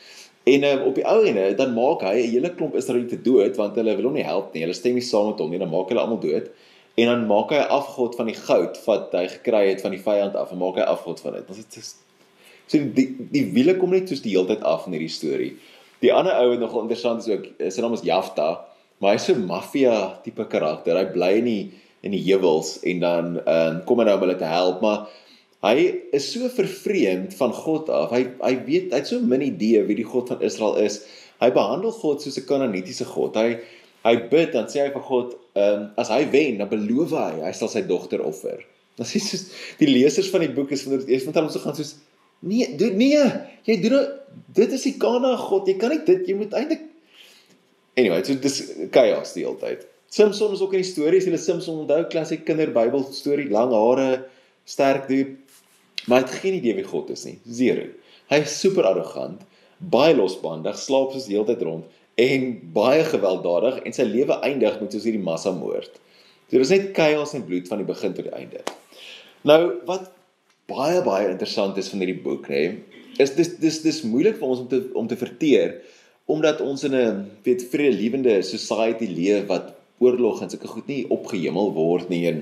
En 0.47 0.65
um, 0.65 0.83
op 0.87 0.95
die 0.95 1.05
ou 1.11 1.25
ene 1.27 1.49
dan 1.59 1.73
maak 1.75 2.05
hy 2.07 2.23
'n 2.23 2.31
hele 2.31 2.51
klomp 2.55 2.77
Israeliete 2.79 3.19
dood 3.23 3.57
want 3.59 3.75
hulle 3.75 3.97
wil 3.99 4.09
hom 4.11 4.15
nie 4.15 4.27
help 4.27 4.53
nie. 4.55 4.63
Hulle 4.63 4.77
stem 4.79 4.95
nie 4.95 5.03
saam 5.03 5.33
met 5.33 5.41
hom 5.43 5.51
nie, 5.51 5.59
dan 5.59 5.73
maak 5.73 5.89
hulle 5.91 6.01
almal 6.01 6.21
dood. 6.23 6.47
En 6.95 7.11
dan 7.11 7.25
maak 7.27 7.51
hy 7.51 7.63
afgod 7.79 8.15
van 8.17 8.31
die 8.31 8.37
goud 8.39 8.79
wat 8.87 9.17
hy 9.19 9.25
gekry 9.33 9.65
het 9.69 9.83
van 9.83 9.91
die 9.91 10.03
vyand 10.05 10.37
af 10.39 10.53
en 10.55 10.61
maak 10.63 10.79
hy 10.79 10.87
afgod 10.87 11.21
van 11.21 11.35
dit. 11.35 11.51
Dit 11.51 11.81
is 11.83 11.97
so 12.71 12.79
die 12.79 13.09
die 13.35 13.45
wiele 13.57 13.75
kom 13.81 13.91
net 13.91 14.09
soos 14.09 14.23
die 14.23 14.37
hele 14.37 14.47
tyd 14.47 14.63
af 14.63 14.87
in 14.87 14.95
hierdie 14.95 15.13
storie. 15.13 15.53
Die 16.05 16.13
ander 16.15 16.39
ou 16.39 16.49
wat 16.53 16.63
nogal 16.63 16.87
interessant 16.87 17.27
is 17.27 17.33
ook, 17.33 17.51
sy 17.59 17.83
naam 17.83 17.99
is 17.99 18.07
Jafta, 18.07 18.49
maar 19.03 19.17
hy's 19.17 19.27
so 19.27 19.35
'n 19.35 19.47
maffia 19.51 20.21
tipe 20.23 20.47
karakter. 20.47 20.95
Hy 20.95 21.07
bly 21.11 21.33
in 21.43 21.51
die 21.51 21.73
in 22.07 22.13
die 22.15 22.23
heuwels 22.23 22.79
en 22.87 23.01
dan 23.01 23.41
ehm 23.43 23.77
um, 23.77 23.85
kom 23.85 23.99
hy 23.99 24.05
nou 24.07 24.15
om 24.15 24.25
hulle 24.29 24.39
te 24.39 24.47
help, 24.47 24.81
maar 24.81 25.09
hy 25.65 25.87
is 26.17 26.27
so 26.33 26.49
vervreemd 26.53 27.35
van 27.39 27.53
God 27.57 27.91
af. 27.93 28.13
Hy 28.15 28.23
hy 28.43 28.55
weet 28.67 28.93
hy 28.93 29.01
het 29.01 29.11
so 29.11 29.21
min 29.21 29.45
idee 29.47 29.83
wie 29.89 29.99
die 29.99 30.07
God 30.07 30.33
van 30.33 30.45
Israel 30.45 30.77
is. 30.83 31.01
Hy 31.43 31.51
behandel 31.55 31.95
God 31.97 32.23
soos 32.23 32.39
'n 32.39 32.47
Kanaanitiese 32.49 33.09
God. 33.09 33.37
Hy 33.37 33.59
hy 34.07 34.15
bid 34.31 34.53
dan 34.55 34.69
sê 34.71 34.87
hy 34.87 34.91
vir 34.95 35.03
God, 35.03 35.37
ehm 35.57 35.75
um, 35.75 35.87
as 35.99 36.09
hy 36.13 36.23
wen, 36.31 36.59
dan 36.59 36.69
beloof 36.71 37.17
hy 37.17 37.43
hy 37.43 37.53
sal 37.53 37.69
sy 37.73 37.83
dogter 37.83 38.23
offer. 38.23 38.63
Dan 38.97 39.05
sê 39.05 39.21
soos 39.21 39.51
die 39.77 39.91
lesers 39.91 40.31
van 40.33 40.41
die 40.41 40.49
boek 40.49 40.71
is 40.73 40.87
van 40.89 41.03
eers 41.05 41.27
van 41.29 41.35
hulle 41.37 41.53
so 41.53 41.61
gaan 41.61 41.77
soos 41.77 41.99
Nee, 42.41 42.77
doen 42.77 42.97
nee. 42.97 43.21
Jy 43.65 43.77
doen 43.81 44.07
dit 44.57 44.73
is 44.73 44.83
die 44.89 44.95
Kana 45.01 45.37
God. 45.37 45.69
Jy 45.69 45.77
kan 45.81 45.93
nie 45.93 46.01
dit 46.05 46.29
jy 46.29 46.37
moet 46.37 46.53
eintlik 46.57 46.85
Anyway, 47.97 48.21
so 48.29 48.37
dis 48.37 48.59
chaos 48.93 49.33
die 49.33 49.47
hele 49.47 49.57
tyd. 49.57 49.87
Samson 50.13 50.53
is 50.53 50.61
ook 50.61 50.75
in 50.77 50.83
die 50.83 50.89
stories, 50.89 51.25
hulle 51.25 51.39
Samson 51.41 51.81
onthou 51.81 52.03
klassiek 52.13 52.43
kinderbybel 52.45 53.07
storie, 53.17 53.47
lang 53.49 53.73
hare, 53.73 54.27
sterk 54.69 55.09
duur. 55.09 55.31
Maar 56.07 56.25
het 56.25 56.39
geen 56.41 56.59
idee 56.59 56.75
wie 56.79 56.87
God 56.87 57.11
is 57.11 57.25
nie. 57.27 57.37
Zero. 57.51 57.87
Hy 58.31 58.41
is 58.43 58.57
super 58.61 58.87
arrogant, 58.89 59.43
baie 59.79 60.15
losbandig, 60.17 60.79
slaap 60.79 61.13
soos 61.13 61.29
die 61.29 61.37
hele 61.37 61.47
tyd 61.51 61.63
rond 61.67 61.85
en 62.17 62.45
baie 62.73 63.05
gewelddadig 63.05 63.83
en 63.85 63.93
sy 63.93 64.07
lewe 64.09 64.39
eindig 64.47 64.79
met 64.81 64.95
soos 64.95 65.05
hierdie 65.05 65.23
massamoord. 65.23 65.99
So 66.49 66.59
dis 66.63 66.73
net 66.73 66.93
chaos 66.97 67.35
en 67.37 67.45
bloed 67.45 67.69
van 67.69 67.83
die 67.83 67.89
begin 67.89 68.15
tot 68.17 68.29
die 68.31 68.37
einde. 68.39 68.63
Nou, 69.47 69.61
wat 69.91 70.09
baie 70.71 71.03
baie 71.05 71.29
interessant 71.29 71.77
is 71.79 71.91
van 71.93 72.03
hierdie 72.03 72.23
boek, 72.25 72.49
nê, 72.51 72.63
is 73.23 73.35
dis 73.37 73.55
dis 73.61 73.81
dis 73.85 74.03
moeilik 74.09 74.39
vir 74.41 74.49
ons 74.49 74.63
om 74.65 74.69
te 74.71 74.81
om 74.99 75.09
te 75.09 75.19
verteer 75.19 75.79
omdat 76.27 76.61
ons 76.61 76.83
in 76.85 76.95
'n 76.95 77.31
weet 77.45 77.63
vredelewende 77.73 78.43
society 78.43 79.07
leef 79.07 79.47
wat 79.47 79.75
oorlog 79.99 80.43
en 80.43 80.51
sulke 80.51 80.69
goed 80.69 80.87
nie 80.87 81.07
opgehemel 81.09 81.73
word 81.73 82.09
nie 82.09 82.27
en 82.27 82.41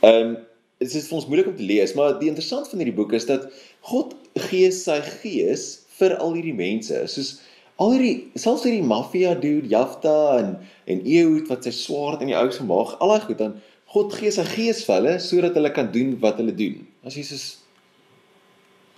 ehm 0.00 0.26
um, 0.26 0.36
dit 0.78 0.94
is 0.94 1.08
vir 1.10 1.18
ons 1.18 1.26
moeilik 1.26 1.50
om 1.50 1.56
te 1.58 1.66
lees, 1.66 1.94
maar 1.98 2.16
die 2.20 2.30
interessant 2.30 2.68
van 2.70 2.82
hierdie 2.82 2.96
boek 2.96 3.12
is 3.18 3.26
dat 3.26 3.48
God 3.90 4.14
gee 4.48 4.70
sy 4.74 5.00
gees 5.20 5.68
vir 5.98 6.14
al 6.22 6.36
hierdie 6.36 6.56
mense. 6.56 7.00
Soos 7.10 7.38
al 7.82 7.96
hierdie 7.96 8.38
selfs 8.38 8.66
hierdie 8.66 8.86
maffia 8.86 9.34
dude 9.38 9.70
Jafta 9.70 10.14
en 10.38 10.52
en 10.88 11.02
Ehud 11.04 11.50
wat 11.50 11.66
sy 11.66 11.74
swaard 11.74 12.22
in 12.24 12.30
die 12.30 12.38
ou 12.38 12.48
se 12.54 12.66
maag, 12.66 12.94
al 13.02 13.14
daai 13.14 13.26
goed 13.26 13.42
dan 13.42 13.56
God 13.92 14.12
gee 14.14 14.30
sy 14.34 14.44
gees 14.46 14.84
vir 14.86 14.98
hulle 14.98 15.14
sodat 15.24 15.56
hulle 15.58 15.72
kan 15.74 15.90
doen 15.92 16.14
wat 16.22 16.38
hulle 16.40 16.54
doen. 16.54 16.84
As 17.06 17.16
Jesus 17.18 17.46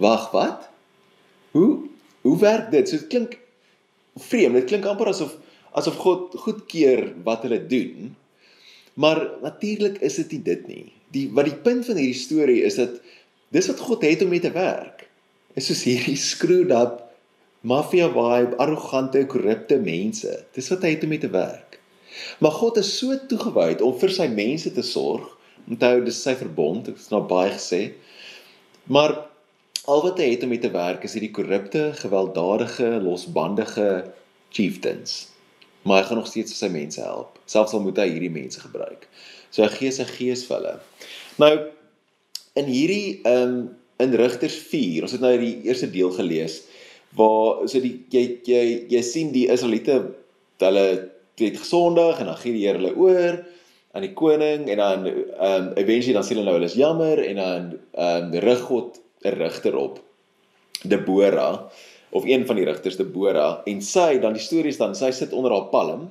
Wag, 0.00 0.30
wat? 0.32 0.70
Hoe 1.52 1.88
hoe 2.24 2.38
werk 2.40 2.70
dit? 2.72 2.88
So 2.88 2.96
dit 2.96 3.08
klink 3.12 3.36
vreemd. 4.16 4.56
Dit 4.60 4.70
klink 4.72 4.88
amper 4.88 5.12
asof 5.12 5.36
asof 5.76 6.00
God 6.00 6.36
goedkeur 6.44 7.04
wat 7.24 7.44
hulle 7.46 7.60
doen. 7.68 8.14
Maar 9.00 9.20
natuurlik 9.44 10.00
is 10.04 10.16
dit 10.22 10.36
nie 10.36 10.42
dit 10.48 10.66
nie. 10.68 10.88
Die 11.14 11.26
wat 11.34 11.48
die 11.48 11.58
punt 11.64 11.86
van 11.88 11.98
hierdie 11.98 12.18
storie 12.18 12.60
is 12.66 12.78
dat 12.78 13.00
dis 13.54 13.68
wat 13.72 13.82
God 13.82 14.04
het 14.06 14.22
om 14.22 14.30
mee 14.32 14.42
te 14.42 14.52
werk. 14.54 15.06
Is 15.58 15.66
soos 15.70 15.82
hierdie 15.88 16.18
screwed 16.18 16.74
up 16.74 17.06
mafia 17.60 18.08
vibe, 18.08 18.56
arrogante, 18.56 19.24
korrupte 19.26 19.76
mense. 19.82 20.32
Dis 20.56 20.70
wat 20.72 20.86
hy 20.86 20.94
het 20.94 21.04
om 21.04 21.12
mee 21.12 21.20
te 21.20 21.32
werk. 21.32 21.80
Maar 22.40 22.54
God 22.56 22.80
is 22.80 22.92
so 22.98 23.16
toegewyd 23.28 23.82
om 23.84 23.96
vir 24.00 24.14
sy 24.14 24.28
mense 24.32 24.72
te 24.72 24.84
sorg. 24.86 25.26
Onthou, 25.68 26.00
dis 26.04 26.22
sy 26.24 26.34
verbond, 26.38 26.88
ek 26.88 26.98
het 26.98 27.12
nou 27.12 27.20
baie 27.30 27.52
gesê. 27.52 27.82
Maar 28.90 29.12
al 29.90 30.04
wat 30.06 30.22
hy 30.22 30.30
het 30.32 30.46
om 30.46 30.50
mee 30.54 30.62
te 30.62 30.72
werk 30.72 31.04
is 31.06 31.14
hierdie 31.16 31.34
korrupte, 31.36 31.90
gewelddadige, 32.00 32.96
losbandige 33.04 33.90
chieftains. 34.50 35.28
Maar 35.84 36.00
hy 36.00 36.08
gaan 36.08 36.20
nog 36.20 36.30
steeds 36.32 36.56
sy 36.58 36.68
mense 36.72 37.00
help. 37.04 37.38
Selfs 37.48 37.76
al 37.76 37.84
moet 37.84 38.00
hy 38.00 38.08
hierdie 38.10 38.32
mense 38.32 38.60
gebruik. 38.60 39.06
So 39.50 39.62
hy 39.66 39.70
gee 39.74 39.92
sy 39.94 40.06
gees 40.08 40.46
vir 40.48 40.56
hulle. 40.58 40.74
Nou 41.42 41.52
in 42.60 42.66
hierdie 42.70 43.20
ehm 43.24 43.44
um, 43.44 43.60
in 44.00 44.14
Rigters 44.16 44.54
4, 44.70 45.04
ons 45.04 45.12
het 45.12 45.20
nou 45.20 45.34
die 45.36 45.58
eerste 45.68 45.90
deel 45.92 46.08
gelees 46.16 46.62
waar 47.18 47.66
so 47.68 47.82
die 47.82 47.98
jy 48.14 48.22
jy 48.46 48.62
jy 48.88 49.02
sien 49.04 49.32
die 49.34 49.48
Israeliete 49.52 49.98
hulle 50.62 50.84
het 51.40 51.58
gesondig 51.58 52.20
en 52.20 52.30
dan 52.30 52.38
gee 52.40 52.54
die 52.54 52.66
Here 52.66 52.78
hulle 52.78 52.94
oor 52.96 53.40
aan 53.96 54.06
die 54.06 54.14
koning 54.14 54.68
en 54.70 54.80
dan 54.82 55.06
ehm 55.08 55.44
um, 55.46 55.70
eventually 55.80 56.14
dan 56.14 56.26
sê 56.26 56.36
hulle 56.36 56.46
nou 56.46 56.56
hulle 56.58 56.70
is 56.70 56.78
jammer 56.78 57.22
en 57.24 57.40
dan 57.42 57.70
ehm 57.92 58.30
um, 58.30 58.38
rig 58.46 58.62
God 58.68 59.00
'n 59.24 59.36
rigter 59.36 59.76
op 59.76 60.00
Deborah 60.82 61.68
of 62.10 62.24
een 62.24 62.46
van 62.46 62.56
die 62.56 62.64
rigters 62.64 62.96
Deborah 62.96 63.60
en 63.66 63.82
sy 63.82 64.18
dan 64.22 64.32
die 64.38 64.42
stories 64.42 64.78
dan 64.78 64.94
sy 64.94 65.10
sit 65.10 65.32
onder 65.32 65.52
haar 65.52 65.68
palm 65.74 66.08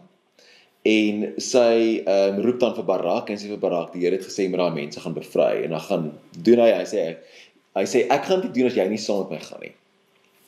en 0.87 1.25
sy 1.43 1.99
ehm 2.05 2.37
um, 2.37 2.41
roep 2.45 2.59
dan 2.59 2.75
vir 2.77 2.85
Barak 2.87 3.29
en 3.29 3.39
sê 3.39 3.49
vir 3.51 3.59
Barak 3.59 3.91
die 3.93 4.05
Here 4.05 4.15
het 4.15 4.25
gesê 4.25 4.47
maar 4.47 4.63
daai 4.63 4.79
mense 4.79 5.01
gaan 5.03 5.15
bevry 5.17 5.65
en 5.65 5.75
dan 5.75 5.83
gaan 5.83 6.05
doen 6.47 6.61
hy 6.63 6.71
hy 6.71 6.85
sê 6.87 7.03
hy 7.75 7.85
sê 7.85 8.05
ek 8.07 8.29
gaan 8.29 8.41
dit 8.45 8.53
doen 8.55 8.69
as 8.69 8.77
jy 8.79 8.87
nie 8.87 9.01
saam 9.01 9.25
met 9.25 9.35
my 9.35 9.41
gaan 9.43 9.63
nie. 9.65 9.73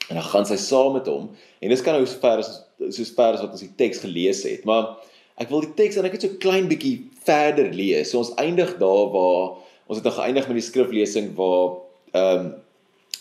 En 0.09 0.19
dan 0.19 0.27
gaan 0.27 0.47
sy 0.47 0.57
saam 0.59 0.95
met 0.95 1.07
hom 1.11 1.27
en 1.59 1.73
dis 1.73 1.83
kan 1.83 2.00
nou 2.00 2.07
so 2.07 2.19
ver 2.23 2.39
as 2.43 2.51
so 2.79 3.03
ver 3.17 3.35
as 3.35 3.43
wat 3.43 3.51
ons 3.51 3.65
die 3.65 3.75
teks 3.77 4.01
gelees 4.05 4.43
het, 4.47 4.63
maar 4.65 4.95
ek 5.41 5.51
wil 5.51 5.65
die 5.65 5.75
teks 5.75 6.00
en 6.00 6.07
ek 6.07 6.15
het 6.15 6.25
so 6.25 6.39
klein 6.43 6.67
bietjie 6.71 6.95
verder 7.27 7.69
lees. 7.75 8.11
So 8.11 8.23
ons 8.23 8.33
eindig 8.41 8.77
daar 8.79 9.11
waar 9.11 9.59
ons 9.88 10.00
het 10.00 10.07
nou 10.07 10.15
geëindig 10.15 10.47
met 10.47 10.59
die 10.61 10.67
skriflesing 10.71 11.33
waar 11.35 11.79
ehm 12.15 12.45
um, 12.47 12.51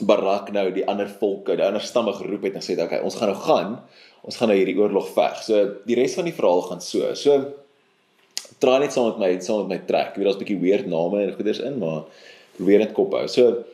Barak 0.00 0.52
nou 0.52 0.70
die 0.72 0.86
ander 0.88 1.08
volke, 1.08 1.56
die 1.56 1.64
ander 1.64 1.80
stamme 1.84 2.12
geroep 2.12 2.42
het 2.42 2.54
en 2.54 2.64
sê 2.64 2.76
dat 2.76 2.86
okay, 2.86 3.00
ons 3.04 3.16
gaan 3.16 3.28
nou 3.32 3.40
gaan 3.40 3.80
ons 4.26 4.36
gaan 4.36 4.50
nou 4.52 4.58
hierdie 4.58 4.76
oorlog 4.76 5.08
veg. 5.14 5.40
So 5.46 5.62
die 5.88 5.96
res 5.98 6.16
van 6.18 6.28
die 6.28 6.36
verhaal 6.36 6.62
gaan 6.68 6.82
so. 6.84 7.12
So 7.16 7.38
draai 8.60 8.80
net 8.84 8.92
saam 8.92 9.10
met 9.10 9.20
my, 9.22 9.30
saam 9.44 9.64
met 9.64 9.72
my 9.72 9.80
trek. 9.88 10.12
Ek 10.12 10.18
weet 10.20 10.28
daar's 10.28 10.36
'n 10.36 10.44
bietjie 10.44 10.60
weird 10.60 10.86
name 10.86 11.22
en 11.22 11.36
goeders 11.36 11.60
in, 11.60 11.78
maar 11.78 12.04
probeer 12.56 12.84
dit 12.84 12.92
kop 12.92 13.12
hou. 13.16 13.26
So 13.28 13.64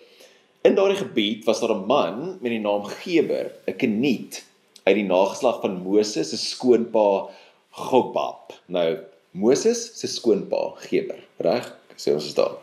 in 0.62 0.74
daardie 0.74 1.02
gebied 1.02 1.44
was 1.46 1.60
daar 1.60 1.74
'n 1.74 1.86
man 1.86 2.38
met 2.40 2.50
die 2.50 2.62
naam 2.62 2.84
Geber, 2.84 3.52
'n 3.66 3.76
Keniet 3.76 4.44
uit 4.84 4.96
die 4.96 5.04
nageslag 5.04 5.60
van 5.60 5.82
Moses 5.82 6.30
se 6.30 6.36
skoonpa 6.36 7.28
Gobab. 7.70 8.52
Nou 8.66 8.98
Moses 9.32 9.98
se 9.98 10.06
skoonpa 10.06 10.74
Geber, 10.76 11.18
reg? 11.38 11.74
Sê 11.96 12.14
ons 12.14 12.28
is 12.28 12.36
daar. 12.36 12.56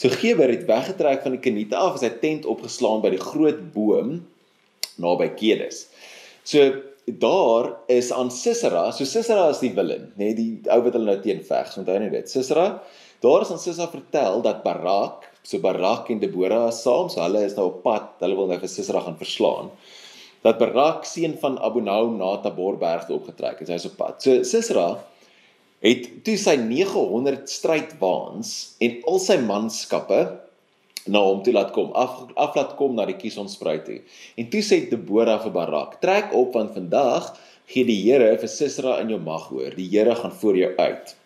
So 0.00 0.10
Geber 0.12 0.50
het 0.52 0.66
weggetrek 0.68 1.22
van 1.24 1.36
die 1.36 1.42
Keniete 1.44 1.78
af 1.78 1.96
en 1.96 2.02
sy 2.04 2.12
tent 2.22 2.48
opgeslaan 2.48 3.04
by 3.04 3.12
die 3.14 3.22
groot 3.22 3.60
boom 3.74 4.20
naby 5.02 5.30
Kedes. 5.38 5.86
So 6.48 6.64
daar 7.20 7.72
is 7.86 8.10
aan 8.12 8.30
Sisera, 8.30 8.90
so 8.92 9.04
Sisera 9.04 9.48
is 9.48 9.62
die 9.62 9.72
villain, 9.72 10.10
nê, 10.18 10.30
nee, 10.30 10.34
die 10.36 10.72
ou 10.72 10.82
wat 10.84 10.96
hulle 10.96 11.08
nou 11.08 11.20
teen 11.24 11.40
veg, 11.44 11.70
onthou 11.80 11.96
net 12.02 12.12
dit. 12.12 12.28
Sisera, 12.28 12.66
daar 13.24 13.46
is 13.46 13.52
aan 13.54 13.62
Sisera 13.62 13.88
vertel 13.92 14.42
dat 14.44 14.60
Barak, 14.64 15.24
so 15.42 15.60
Barak 15.64 16.10
en 16.12 16.20
Debora 16.20 16.66
is 16.68 16.82
saam, 16.84 17.08
so 17.12 17.22
hulle 17.24 17.46
is 17.46 17.56
nou 17.56 17.70
op 17.70 17.80
pad, 17.86 18.10
hulle 18.24 18.36
wil 18.36 18.50
nou 18.50 18.58
vir 18.60 18.72
Sisera 18.72 19.00
gaan 19.06 19.16
verslaan. 19.20 19.72
Dat 20.44 20.60
Barak 20.60 21.08
seun 21.08 21.38
van 21.40 21.56
Abunaum 21.64 22.18
na 22.20 22.34
Taborberg 22.44 23.08
toe 23.08 23.16
opgetrek 23.16 23.62
het, 23.62 23.72
hy 23.72 23.80
is 23.80 23.88
op 23.88 23.96
pad. 24.00 24.20
So 24.24 24.42
Sisera 24.46 24.90
het 25.84 26.08
toe 26.26 26.36
sy 26.40 26.56
900 26.60 27.46
strydwaans 27.50 28.54
en 28.82 28.98
al 29.10 29.20
sy 29.22 29.38
manskappe 29.44 30.22
na 31.08 31.22
hom 31.24 31.42
toe 31.44 31.54
laat 31.54 31.70
kom, 31.76 31.92
af 31.96 32.26
af 32.36 32.56
laat 32.58 32.74
kom 32.80 32.96
na 32.96 33.06
die 33.08 33.16
Kisonspruit 33.18 33.86
toe. 33.86 34.00
En 34.36 34.48
toe 34.52 34.62
sê 34.64 34.82
Debora 34.90 35.38
vir 35.44 35.54
Barak: 35.54 36.00
"Trek 36.02 36.34
op 36.36 36.54
want 36.58 36.74
vandag 36.76 37.32
gee 37.68 37.84
die 37.84 38.00
Here 38.02 38.36
vir 38.38 38.48
Sisera 38.48 38.98
in 39.00 39.14
jou 39.14 39.20
mag 39.20 39.48
hoor. 39.48 39.70
Die 39.76 39.88
Here 39.88 40.14
gaan 40.14 40.32
voor 40.32 40.56
jou 40.56 40.74
uit." 40.76 41.17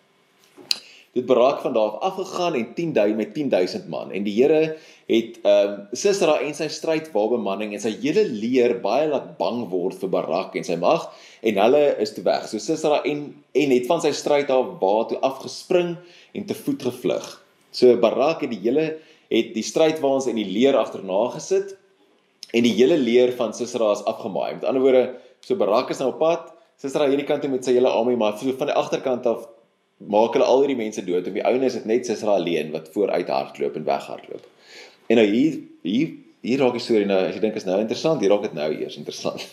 Dit 1.13 1.27
Barak 1.29 1.61
van 1.61 1.73
daar 1.73 1.99
af 2.01 2.17
afgegaan 2.17 2.55
en 2.55 2.75
10000 2.75 3.17
met 3.17 3.35
10000 3.35 3.89
man 3.89 4.13
en 4.13 4.23
die 4.25 4.33
Here 4.43 4.77
het 5.07 5.41
ehm 5.43 5.73
um, 5.73 5.75
Sisera 5.93 6.39
en 6.41 6.55
sy 6.57 6.71
strydwapenbemanning 6.73 7.75
en 7.77 7.83
sy 7.83 7.93
hele 8.01 8.25
leer 8.25 8.79
baie 8.81 9.11
laat 9.11 9.35
bang 9.37 9.67
word 9.69 9.99
vir 10.01 10.09
Barak 10.09 10.57
en 10.57 10.65
sy 10.65 10.79
mag 10.81 11.05
en 11.43 11.61
hulle 11.61 11.83
is 12.01 12.15
te 12.17 12.25
weg. 12.25 12.49
So 12.49 12.57
Sisera 12.57 13.03
en 13.05 13.27
en 13.53 13.77
het 13.77 13.91
van 13.93 14.01
sy 14.01 14.15
stryd 14.17 14.49
af 14.57 14.73
waar 14.81 15.05
toe 15.11 15.21
afgespring 15.21 15.99
en 16.33 16.49
te 16.49 16.57
voet 16.57 16.89
gevlug. 16.89 17.29
So 17.77 17.93
Barak 18.01 18.47
het 18.47 18.55
die 18.57 18.63
hele 18.65 18.89
het 19.29 19.53
die 19.53 19.69
strydwaans 19.69 20.33
en 20.33 20.41
die 20.41 20.49
leer 20.49 20.81
agterna 20.81 21.27
gesit 21.37 21.77
en 22.57 22.65
die 22.65 22.77
hele 22.81 22.97
leer 22.97 23.37
van 23.37 23.53
Sisera 23.53 23.93
is 23.93 24.05
afgemaai. 24.09 24.55
Met 24.55 24.65
ander 24.65 24.81
woorde, 24.81 25.07
so 25.45 25.61
Barak 25.61 25.93
is 25.93 26.01
nou 26.01 26.15
op 26.15 26.21
pad, 26.25 26.53
Sisera 26.81 27.05
hierdie 27.05 27.29
kant 27.29 27.45
toe 27.45 27.53
met 27.53 27.69
sy 27.69 27.77
hele 27.77 27.93
armee, 27.93 28.17
maar 28.17 28.41
van 28.41 28.73
die 28.73 28.81
agterkant 28.81 29.29
af 29.29 29.52
maak 30.11 30.35
hulle 30.37 30.49
al 30.49 30.65
hierdie 30.65 30.79
mense 30.79 31.05
dood. 31.07 31.29
Op 31.29 31.39
die 31.39 31.45
ouene 31.47 31.69
is 31.69 31.79
dit 31.79 31.89
net 31.89 32.09
Sisera 32.09 32.37
alleen 32.41 32.73
wat 32.75 32.91
vooruit 32.95 33.31
hardloop 33.31 33.79
en 33.79 33.87
weghardloop. 33.87 34.45
En 35.09 35.21
nou 35.21 35.27
hier 35.29 35.59
hier 35.87 36.13
hier 36.43 36.59
raak 36.59 36.75
die 36.75 36.83
storie 36.83 37.07
nou, 37.07 37.21
as 37.23 37.37
jy 37.37 37.43
dink 37.45 37.55
is 37.59 37.67
nou 37.69 37.77
interessant, 37.79 38.23
hier 38.23 38.33
raak 38.33 38.49
dit 38.49 38.55
nou 38.57 38.69
eers 38.75 38.99
interessant. 38.99 39.45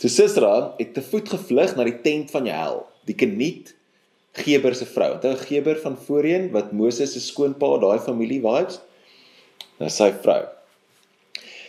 so 0.00 0.10
Sisera 0.10 0.74
het 0.78 0.92
te 0.94 1.02
voet 1.02 1.32
gevlug 1.32 1.74
na 1.74 1.86
die 1.88 1.96
tent 2.04 2.30
van 2.34 2.46
Jael, 2.46 2.84
die 3.08 3.16
Keniet 3.18 3.74
Geber 4.34 4.74
se 4.74 4.86
vrou. 4.90 5.12
Onthou 5.14 5.36
Geber 5.38 5.78
van 5.82 5.94
voorheen 6.06 6.48
wat 6.54 6.72
Moses 6.74 7.12
se 7.14 7.22
skoonpa, 7.22 7.68
daai 7.82 8.00
familie 8.02 8.40
vibes 8.42 8.80
na 9.78 9.90
sy 9.90 10.10
vrou. 10.24 10.40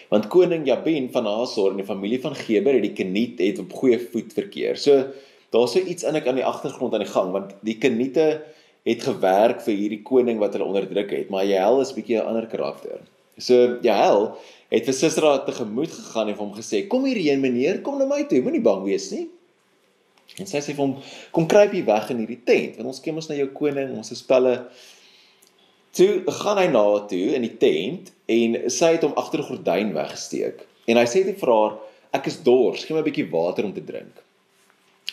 Want 0.09 0.29
koning 0.33 0.65
Jabin 0.65 1.11
van 1.13 1.27
Hazor 1.29 1.73
en 1.73 1.81
die 1.81 1.85
familie 1.85 2.21
van 2.21 2.37
Geber 2.37 2.77
het 2.77 2.85
die 2.85 2.95
Keniet 2.97 3.41
het 3.41 3.61
op 3.61 3.73
goeie 3.73 3.99
voet 4.01 4.33
verkeer. 4.33 4.77
So 4.81 5.11
daar's 5.55 5.75
so 5.75 5.79
iets 5.79 6.03
in 6.03 6.19
ek 6.19 6.27
aan 6.27 6.39
die 6.41 6.45
agtergrond 6.45 6.93
aan 6.93 7.05
die 7.05 7.11
gang 7.11 7.31
want 7.35 7.55
die 7.65 7.77
Keniete 7.79 8.27
het 8.85 9.01
gewerk 9.07 9.63
vir 9.65 9.77
hierdie 9.79 10.03
koning 10.05 10.41
wat 10.41 10.53
hulle 10.53 10.67
onderdruk 10.67 11.09
het, 11.15 11.31
maar 11.33 11.47
Jael 11.47 11.79
is 11.81 11.93
bietjie 11.95 12.19
'n 12.19 12.27
ander 12.29 12.47
karakter. 12.47 12.99
So 13.37 13.79
Jael 13.83 14.35
het 14.71 14.85
vir 14.85 14.93
Sisera 14.93 15.37
tegemoet 15.45 15.91
gegaan 15.91 16.29
en 16.29 16.37
hom 16.39 16.53
gesê: 16.53 16.87
"Kom 16.87 17.05
hierheen 17.05 17.41
meneer, 17.41 17.81
kom 17.81 17.97
na 17.97 18.05
my 18.05 18.23
toe, 18.23 18.41
moenie 18.41 18.61
bang 18.61 18.83
wees 18.83 19.11
nie." 19.11 19.29
En 20.37 20.45
sy 20.45 20.57
sê 20.57 20.73
vir 20.75 20.85
hom: 20.85 20.97
"Kom 21.31 21.47
kruip 21.47 21.71
hier 21.71 21.85
weg 21.85 22.09
in 22.09 22.17
hierdie 22.17 22.43
tent, 22.45 22.77
want 22.77 22.87
ons 22.87 22.99
ken 22.99 23.15
ons 23.15 23.29
na 23.29 23.35
jou 23.35 23.47
koning, 23.47 23.97
ons 23.97 24.11
is 24.11 24.21
pelle." 24.21 24.67
Toe 25.91 26.23
gaan 26.27 26.57
hy 26.57 26.67
na 26.67 26.83
haar 26.83 27.07
toe 27.07 27.35
in 27.35 27.41
die 27.41 27.57
tent 27.57 28.11
en 28.27 28.69
sy 28.69 28.91
het 28.95 29.03
hom 29.03 29.13
agter 29.15 29.39
'n 29.39 29.49
gordyn 29.49 29.93
weggesteek. 29.93 30.67
En 30.87 30.97
hy 30.97 31.05
sê 31.05 31.23
dit 31.23 31.39
vir 31.39 31.49
haar, 31.49 31.77
ek 32.13 32.27
is 32.27 32.43
dors, 32.43 32.83
gee 32.83 32.93
my 32.93 33.01
'n 33.01 33.11
bietjie 33.11 33.31
water 33.31 33.65
om 33.65 33.73
te 33.73 33.83
drink. 33.83 34.24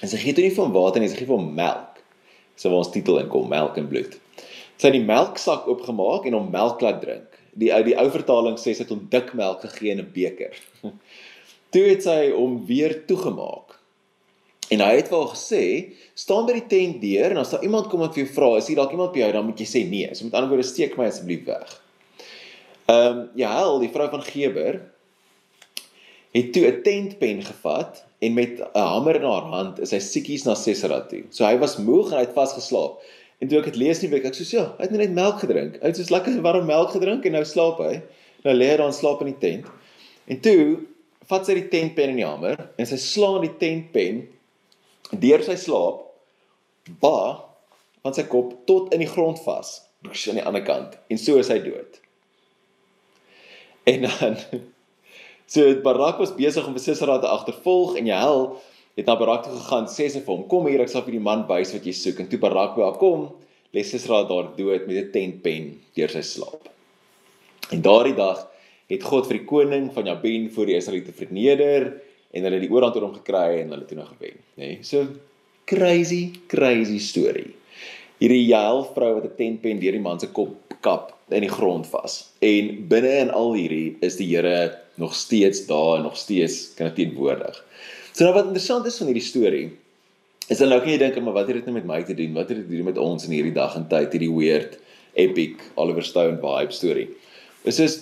En 0.01 0.09
sy 0.09 0.19
gee 0.23 0.35
toe 0.35 0.45
nie 0.45 0.55
hom 0.57 0.73
water 0.75 1.03
nie, 1.03 1.11
sy 1.11 1.21
gee 1.21 1.31
hom 1.31 1.53
melk. 1.57 2.01
So 2.57 2.71
waar 2.71 2.85
ons 2.85 2.93
titel 2.95 3.21
in 3.21 3.31
kom, 3.33 3.49
melk 3.51 3.79
en 3.81 3.89
bloed. 3.91 4.17
Sy 4.79 4.89
het 4.89 4.97
die 4.97 5.05
melksak 5.07 5.69
oopgemaak 5.71 6.27
en 6.27 6.39
hom 6.39 6.49
melk 6.53 6.83
laat 6.85 7.03
drink. 7.05 7.29
Die 7.59 7.71
ou 7.75 7.83
die 7.85 7.97
ou 8.01 8.09
vertaling 8.13 8.57
sê 8.61 8.73
sy 8.73 8.87
het 8.87 8.93
hom 8.95 9.05
dik 9.13 9.35
melk 9.39 9.63
gegee 9.67 9.93
in 9.93 10.01
'n 10.01 10.11
beker. 10.15 10.57
Toe 11.73 11.85
het 11.89 12.03
sy 12.05 12.33
hom 12.33 12.65
weer 12.67 13.05
toegemaak. 13.07 13.79
En 14.73 14.81
hy 14.81 14.93
het 14.97 15.11
wel 15.13 15.27
gesê, 15.29 15.65
staan 16.17 16.47
by 16.49 16.55
die 16.57 16.69
tent 16.69 17.01
deur 17.03 17.31
en 17.31 17.41
as 17.43 17.51
daar 17.53 17.65
iemand 17.65 17.91
kom 17.93 18.01
wat 18.01 18.15
vir 18.17 18.25
jou 18.25 18.33
vra, 18.33 18.57
is 18.57 18.69
hier 18.71 18.81
dalk 18.81 18.93
iemand 18.93 19.13
by 19.13 19.21
jou, 19.21 19.33
dan 19.33 19.45
moet 19.45 19.61
jy 19.61 19.69
sê 19.69 19.83
nee. 19.89 20.09
So 20.15 20.25
met 20.25 20.35
ander 20.35 20.49
woorde, 20.49 20.65
steek 20.65 20.97
my 20.97 21.11
asseblief 21.11 21.45
weg. 21.45 21.77
Ehm 22.89 23.19
um, 23.19 23.21
ja, 23.37 23.53
die 23.79 23.93
vrou 23.93 24.09
van 24.11 24.25
Geber 24.25 24.81
het 26.33 26.53
toe 26.53 26.67
'n 26.67 26.83
tentpen 26.83 27.43
gevat 27.43 28.05
en 28.19 28.35
met 28.35 28.61
'n 28.61 28.79
hamer 28.79 29.17
in 29.17 29.23
haar 29.23 29.49
hand 29.57 29.81
is 29.81 29.91
hy 29.91 29.99
siekies 29.99 30.45
na 30.45 30.55
Sesera 30.55 31.01
toe. 31.01 31.25
So 31.31 31.45
hy 31.45 31.59
was 31.59 31.77
moeg 31.77 32.11
en 32.11 32.19
hy 32.19 32.25
het 32.25 32.35
vasgeslaap. 32.35 33.01
En 33.39 33.49
toe 33.49 33.59
ek 33.59 33.65
dit 33.65 33.77
lees 33.77 34.01
nie 34.01 34.11
week 34.11 34.25
ek 34.25 34.35
sê 34.35 34.51
ja, 34.51 34.75
hy 34.79 34.87
het 34.87 34.91
net 34.91 35.11
melk 35.11 35.39
gedrink. 35.39 35.81
Hy 35.81 35.87
het 35.87 35.97
so 35.97 36.15
lekker 36.15 36.41
warm 36.43 36.67
melk 36.67 36.91
gedrink 36.91 37.25
en 37.25 37.33
nou 37.33 37.45
slaap 37.45 37.79
hy. 37.79 38.03
Nou 38.45 38.55
lê 38.55 38.69
hy 38.71 38.77
daar 38.77 38.87
in 38.87 38.93
slaap 38.93 39.21
in 39.21 39.27
die 39.27 39.39
tent. 39.39 39.67
En 40.27 40.41
toe 40.41 40.81
vat 41.27 41.47
sy 41.47 41.55
die 41.55 41.69
tentpen 41.69 42.09
in 42.09 42.17
die 42.17 42.27
hamer 42.27 42.71
en 42.77 42.87
sy 42.87 42.97
slaan 42.97 43.43
die 43.45 43.57
tentpen 43.59 44.29
deur 45.11 45.43
sy 45.43 45.57
slaap 45.57 46.07
ba 47.03 47.45
van 48.03 48.15
sy 48.15 48.23
kop 48.23 48.55
tot 48.67 48.95
in 48.95 49.03
die 49.05 49.11
grond 49.11 49.39
vas 49.45 49.83
aan 50.03 50.39
die 50.39 50.45
ander 50.45 50.65
kant 50.67 50.97
en 51.11 51.19
so 51.19 51.39
is 51.39 51.51
hy 51.53 51.59
dood. 51.63 52.01
En 53.87 54.07
dan 54.07 54.37
so 55.53 55.75
Barak 55.85 56.19
was 56.23 56.33
besig 56.33 56.65
om 56.65 56.73
vir 56.73 56.81
Sisera 56.81 57.19
te 57.21 57.29
agtervolg 57.29 57.99
en 58.01 58.07
Jael 58.09 58.45
het 58.97 59.09
na 59.09 59.17
Barak 59.21 59.45
toe 59.45 59.57
gegaan 59.59 59.89
sê 59.91 60.09
sy 60.09 60.23
vir 60.25 60.33
hom 60.33 60.47
kom 60.49 60.69
hier 60.69 60.81
ek 60.81 60.93
sal 60.93 61.05
vir 61.05 61.19
die 61.19 61.27
man 61.31 61.45
wys 61.49 61.75
wat 61.77 61.85
jy 61.89 61.93
soek 61.97 62.23
en 62.23 62.29
toe 62.31 62.41
Barak 62.41 62.77
by 62.77 62.87
haar 62.87 63.01
kom 63.01 63.27
lê 63.73 63.85
Sisera 63.85 64.23
daar 64.29 64.53
dood 64.57 64.87
met 64.89 64.97
'n 64.97 65.13
tentpen 65.13 65.81
deur 65.97 66.09
sy 66.09 66.21
slaap. 66.21 66.69
En 67.73 67.81
daardie 67.83 68.17
dag 68.17 68.49
het 68.89 69.03
God 69.03 69.27
vir 69.27 69.39
die 69.39 69.47
koning 69.49 69.93
van 69.93 70.07
Jabin 70.07 70.51
voor 70.51 70.67
die 70.67 70.77
Israeliete 70.77 71.13
verneder 71.13 72.01
en 72.33 72.45
hulle 72.45 72.61
die 72.61 72.71
oorhand 72.71 72.97
oor 72.97 73.09
hom 73.09 73.15
gekry 73.15 73.61
en 73.61 73.73
hulle 73.73 73.87
toe 73.89 73.97
nog 73.97 74.13
gewen, 74.17 74.37
nê? 74.57 74.77
Nee? 74.77 74.79
So 74.83 75.07
crazy, 75.65 76.33
crazy 76.49 76.99
story. 76.99 77.55
Hierdie 78.21 78.47
Jael 78.47 78.85
vrou 78.95 79.15
wat 79.15 79.25
'n 79.25 79.37
tentpen 79.37 79.81
deur 79.81 79.93
die 79.93 80.01
man 80.01 80.21
se 80.21 80.27
kop 80.27 80.57
kap 80.81 81.17
in 81.31 81.41
die 81.41 81.53
grond 81.53 81.87
vas. 81.87 82.33
En 82.41 82.89
binne 82.89 83.13
in 83.25 83.31
al 83.31 83.53
hierdie 83.55 83.97
is 84.01 84.17
die 84.17 84.29
Here 84.37 84.82
nog 84.95 85.15
steeds 85.15 85.67
daar 85.67 85.97
en 85.97 86.03
nog 86.03 86.17
steeds 86.17 86.75
kan 86.75 86.95
teenwoordig. 86.95 87.65
So 88.13 88.25
nou 88.25 88.35
wat 88.35 88.51
interessant 88.51 88.87
is 88.87 88.99
van 89.01 89.09
hierdie 89.09 89.25
storie 89.25 89.71
is 90.49 90.59
dan 90.59 90.69
nou 90.69 90.81
kan 90.81 90.91
jy 90.91 90.99
dink 90.99 91.21
maar 91.25 91.33
wat 91.33 91.47
het 91.47 91.57
dit 91.57 91.65
nou 91.65 91.75
met 91.75 91.87
my 91.87 92.03
te 92.03 92.15
doen? 92.15 92.33
Wat 92.35 92.49
het 92.49 92.59
dit 92.59 92.69
te 92.69 92.77
doen 92.77 92.85
met 92.85 92.99
ons 92.99 93.25
in 93.25 93.31
hierdie 93.31 93.55
dag 93.57 93.77
en 93.79 93.87
tyd, 93.89 94.13
hierdie 94.13 94.33
weird 94.33 94.79
epic 95.15 95.63
Oliver 95.75 96.05
Stone 96.05 96.41
vibe 96.43 96.73
storie? 96.73 97.09
Dit 97.63 97.79
is 97.79 98.01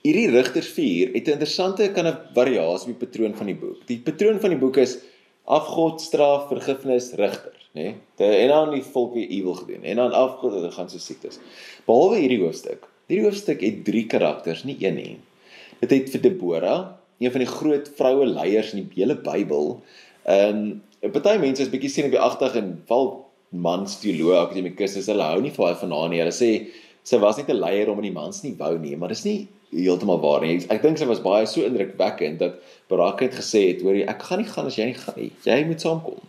Hierdie 0.00 0.30
Rigters 0.32 0.68
4 0.72 1.10
het 1.12 1.26
'n 1.28 1.36
interessante 1.36 1.90
kan 1.92 2.06
'n 2.06 2.18
variasie 2.34 2.92
op 2.92 2.98
die 2.98 3.06
patroon 3.06 3.34
van 3.34 3.46
die 3.46 3.54
boek. 3.54 3.86
Die 3.86 3.98
patroon 3.98 4.40
van 4.40 4.50
die 4.50 4.58
boek 4.58 4.76
is 4.76 4.98
afgod, 5.44 6.00
straf, 6.00 6.48
vergifnis, 6.48 7.12
rigter, 7.12 7.52
nê? 7.74 7.94
Nee? 8.16 8.36
En 8.36 8.48
dan 8.48 8.70
die 8.70 8.82
volk 8.82 9.14
wie 9.14 9.28
ewel 9.28 9.54
gedoen 9.54 9.82
en 9.82 9.96
dan 9.96 10.12
afgod 10.12 10.62
dit 10.62 10.74
gaan 10.74 10.90
so 10.90 10.98
siektes. 10.98 11.38
Behalwe 11.84 12.16
hierdie 12.16 12.40
hoofstuk. 12.40 12.88
Hierdie 13.06 13.26
hoofstuk 13.26 13.60
het 13.60 13.84
3 13.84 14.06
karakters, 14.06 14.64
nie 14.64 14.76
een 14.78 14.94
nie. 14.94 15.18
Dit 15.80 15.90
het 15.90 16.10
vir 16.12 16.20
Debora, 16.20 16.76
een 17.18 17.32
van 17.32 17.44
die 17.44 17.50
groot 17.50 17.88
vroue 17.96 18.26
leiers 18.26 18.72
in 18.74 18.84
die 18.84 19.02
hele 19.02 19.16
Bybel, 19.16 19.80
ehm 20.24 20.62
um, 21.00 21.12
party 21.12 21.38
mense 21.40 21.62
is 21.64 21.70
bietjie 21.72 21.88
senuweeagtig 21.88 22.56
en 22.60 22.74
val 22.88 23.06
mans 23.50 23.94
teoloog 24.02 24.50
akademikus 24.50 24.98
is 25.00 25.08
hulle 25.08 25.24
hou 25.24 25.40
nie 25.40 25.52
vir 25.54 25.66
haar 25.66 25.78
vanaand 25.80 26.12
nie. 26.12 26.20
Hulle 26.20 26.34
sê 26.34 26.50
sy 27.08 27.18
was 27.22 27.38
net 27.40 27.48
'n 27.48 27.56
leier 27.56 27.88
om 27.88 27.98
in 27.98 28.10
die 28.10 28.18
mans 28.18 28.42
nie 28.44 28.54
wou 28.58 28.76
nie, 28.78 28.96
maar 28.96 29.08
dis 29.08 29.24
nie 29.24 29.48
heeltemal 29.72 30.20
waar 30.20 30.42
nie. 30.42 30.60
Ek 30.68 30.82
dink 30.82 30.98
sy 30.98 31.06
was 31.06 31.22
baie 31.22 31.46
so 31.46 31.62
indrukwekkend 31.62 32.38
dat 32.38 32.60
Barak 32.88 33.20
het 33.20 33.34
gesê 33.34 33.68
het, 33.70 33.82
hoor 33.82 33.94
ek 33.94 34.22
gaan 34.22 34.38
nie 34.38 34.50
gaan 34.50 34.66
as 34.66 34.76
jy 34.76 34.86
nie 34.90 34.98
gaan 34.98 35.16
nie. 35.16 35.32
Jy 35.44 35.64
moet 35.66 35.80
saamkom. 35.80 36.20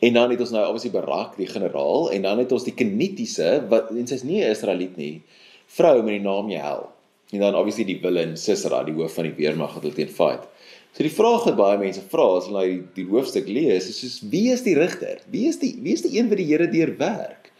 En 0.00 0.12
dan 0.12 0.30
het 0.30 0.40
ons 0.40 0.50
nou 0.50 0.64
obviously 0.66 0.90
Barak 0.90 1.36
die 1.36 1.46
generaal 1.46 2.10
en 2.10 2.22
dan 2.22 2.38
het 2.38 2.52
ons 2.52 2.64
die 2.64 2.74
Kenitiese 2.74 3.66
wat 3.68 3.90
en 3.90 4.06
sy's 4.06 4.24
nie 4.24 4.40
'n 4.44 4.50
Israeliet 4.50 4.96
nie, 4.96 5.22
vrou 5.66 6.02
met 6.02 6.14
die 6.18 6.24
naam 6.24 6.48
Jael. 6.50 6.88
En 7.30 7.38
dan 7.44 7.54
obviously 7.54 7.84
die 7.86 8.00
villain 8.02 8.36
Sisera, 8.36 8.82
die 8.84 8.94
hoof 8.94 9.14
van 9.14 9.28
die 9.28 9.36
weermag 9.36 9.74
wat 9.76 9.84
hulle 9.86 9.94
teen 9.94 10.10
fight. 10.10 10.48
So 10.90 11.06
die 11.06 11.14
vraag 11.14 11.44
wat 11.46 11.58
baie 11.58 11.78
mense 11.78 12.02
vra 12.10 12.26
as 12.40 12.48
hulle 12.50 12.64
die, 12.66 12.80
die 12.96 13.06
hoofstuk 13.06 13.46
lees, 13.46 13.86
is 13.92 14.00
soos 14.02 14.18
wie 14.32 14.48
is 14.50 14.64
die 14.66 14.74
rigter? 14.78 15.20
Wie 15.30 15.46
is 15.50 15.60
die 15.62 15.76
wie 15.84 15.94
is 15.94 16.02
die 16.02 16.16
een 16.18 16.30
wat 16.32 16.40
die 16.42 16.48
Here 16.48 16.66
deurwerk? 16.70 17.52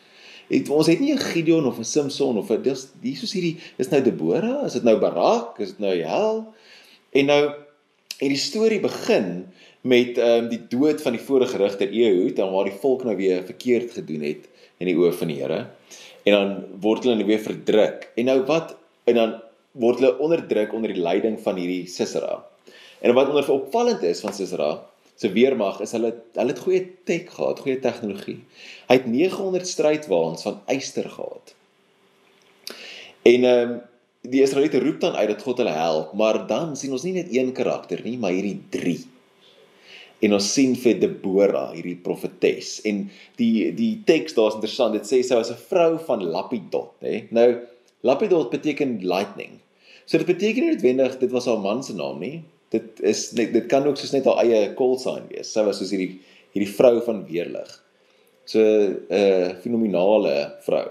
Het 0.50 0.71
ons 0.75 0.89
het 0.91 0.99
nie 0.99 1.12
'n 1.15 1.23
Gideon 1.31 1.67
of 1.67 1.79
'n 1.79 1.85
Samson 1.85 2.39
of 2.39 2.50
'n 2.50 2.62
dis 2.62 2.89
hier 3.03 3.17
soos 3.17 3.33
hierdie 3.33 3.59
is 3.79 3.91
nou 3.91 4.03
Debora, 4.03 4.67
is 4.67 4.73
dit 4.73 4.83
nou 4.83 4.99
Barak, 4.99 5.61
is 5.61 5.69
dit 5.69 5.79
nou 5.79 5.95
Jael? 5.95 6.47
En 7.12 7.27
nou 7.27 7.55
en 8.21 8.29
die 8.29 8.37
storie 8.37 8.81
begin 8.81 9.47
met 9.83 10.19
ehm 10.19 10.45
um, 10.45 10.49
die 10.49 10.67
dood 10.69 11.00
van 11.03 11.12
die 11.12 11.23
vorige 11.23 11.57
rigter 11.57 11.89
Ehud 11.89 12.39
en 12.39 12.53
waar 12.53 12.65
die 12.65 12.81
volk 12.83 13.05
nou 13.05 13.17
weer 13.17 13.45
verkeerd 13.45 13.93
gedoen 13.93 14.23
het 14.23 14.49
in 14.79 14.87
die 14.87 14.97
oë 14.97 15.12
van 15.12 15.29
die 15.29 15.41
Here. 15.41 15.67
En 16.25 16.33
dan 16.33 16.65
word 16.81 17.05
hulle 17.05 17.17
nou 17.17 17.27
weer 17.27 17.41
verdruk. 17.41 18.11
En 18.17 18.25
nou 18.25 18.43
wat 18.45 18.77
en 19.05 19.15
dan 19.15 19.41
word 19.73 20.00
hulle 20.00 20.19
onderdruk 20.19 20.73
onder 20.75 20.93
die 20.95 21.03
leiding 21.03 21.39
van 21.41 21.59
hierdie 21.61 21.87
Sisera. 21.91 22.41
En 23.00 23.15
wat 23.15 23.29
onder 23.29 23.50
opvallend 23.50 24.03
is 24.03 24.21
van 24.25 24.35
Sisera 24.35 24.73
se 25.21 25.29
weermag 25.33 25.81
is 25.85 25.93
hulle 25.93 26.15
hulle 26.33 26.55
het 26.55 26.65
goeie 26.65 26.81
tech 27.05 27.29
gehad, 27.35 27.61
goeie 27.61 27.79
tegnologie. 27.83 28.39
Hy 28.89 28.97
het 28.97 29.07
900 29.07 29.69
strydwaans 29.69 30.47
van 30.47 30.61
yster 30.73 31.09
gehad. 31.12 31.55
En 33.29 33.45
ehm 33.45 33.71
um, 33.71 33.79
die 34.21 34.43
Israeliete 34.45 34.83
roep 34.83 34.99
dan 35.00 35.15
uit 35.17 35.31
dat 35.31 35.43
God 35.43 35.62
hulle 35.62 35.73
help, 35.73 36.11
maar 36.12 36.43
dan 36.47 36.75
sien 36.77 36.93
ons 36.93 37.07
nie 37.07 37.15
net 37.17 37.31
een 37.33 37.55
karakter 37.57 38.03
nie, 38.05 38.19
maar 38.21 38.35
hierdie 38.37 38.59
3. 38.69 38.99
En 40.21 40.35
ons 40.37 40.49
sien 40.53 40.75
vir 40.77 40.99
Debora, 41.00 41.71
hierdie 41.73 41.97
profetes. 42.05 42.75
En 42.85 43.07
die 43.41 43.71
die 43.77 43.95
teks 44.05 44.37
daar's 44.37 44.59
interessant. 44.59 44.99
Dit 44.99 45.09
sê 45.09 45.23
sy 45.25 45.39
was 45.39 45.53
'n 45.53 45.62
vrou 45.71 45.99
van 46.09 46.25
Lapidot, 46.25 46.93
hè. 47.00 47.25
Nou 47.31 47.49
Lapidot 48.02 48.50
beteken 48.50 48.99
lightning. 49.02 49.61
So 50.07 50.19
dit 50.19 50.26
beteken 50.26 50.64
nie 50.64 50.75
noodwendig 50.75 51.19
dit 51.21 51.30
was 51.30 51.47
haar 51.47 51.61
man 51.61 51.85
se 51.85 51.95
naam 51.95 52.19
nie 52.19 52.40
dit 52.71 53.02
is 53.07 53.23
net 53.35 53.52
dit 53.54 53.66
kan 53.71 53.87
ook 53.87 53.99
soos 53.99 54.12
net 54.14 54.26
haar 54.30 54.42
eie 54.45 54.73
call 54.78 54.97
sign 55.02 55.26
wees. 55.30 55.50
Sy 55.50 55.64
was 55.66 55.80
soos 55.83 55.92
hierdie 55.95 56.21
hierdie 56.54 56.71
vrou 56.71 56.99
van 57.07 57.23
weerlig. 57.28 57.71
So 58.50 58.61
'n 58.61 58.97
uh, 59.11 59.49
fenominale 59.62 60.35
vrou. 60.66 60.88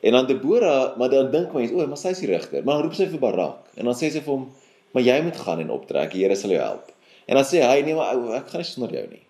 En 0.00 0.12
dan 0.12 0.26
Debora, 0.26 0.94
maar 0.98 1.10
dan 1.10 1.30
dink 1.30 1.52
mense, 1.52 1.74
o, 1.74 1.86
maar 1.86 1.98
sy 1.98 2.12
is 2.12 2.20
die 2.20 2.28
regter. 2.30 2.64
Maar 2.64 2.78
dan 2.78 2.84
roep 2.84 2.94
sy 2.94 3.08
vir 3.08 3.20
Barak 3.20 3.76
en 3.76 3.88
dan 3.88 3.96
sê 3.96 4.10
sy 4.12 4.20
vir 4.20 4.32
hom, 4.32 4.52
"Maar 4.92 5.02
jy 5.02 5.20
moet 5.22 5.36
gaan 5.36 5.60
en 5.60 5.70
optrek. 5.70 6.12
Die 6.12 6.22
Here 6.22 6.36
sal 6.36 6.50
jou 6.50 6.60
help." 6.60 6.92
En 7.26 7.36
dan 7.36 7.44
sê 7.44 7.60
hy, 7.60 7.82
"Nee, 7.82 7.94
maar 7.94 8.14
ou, 8.14 8.32
ek 8.32 8.48
gaan 8.48 8.60
nie 8.60 8.70
sonder 8.70 8.92
jou 8.92 9.06
nie." 9.10 9.24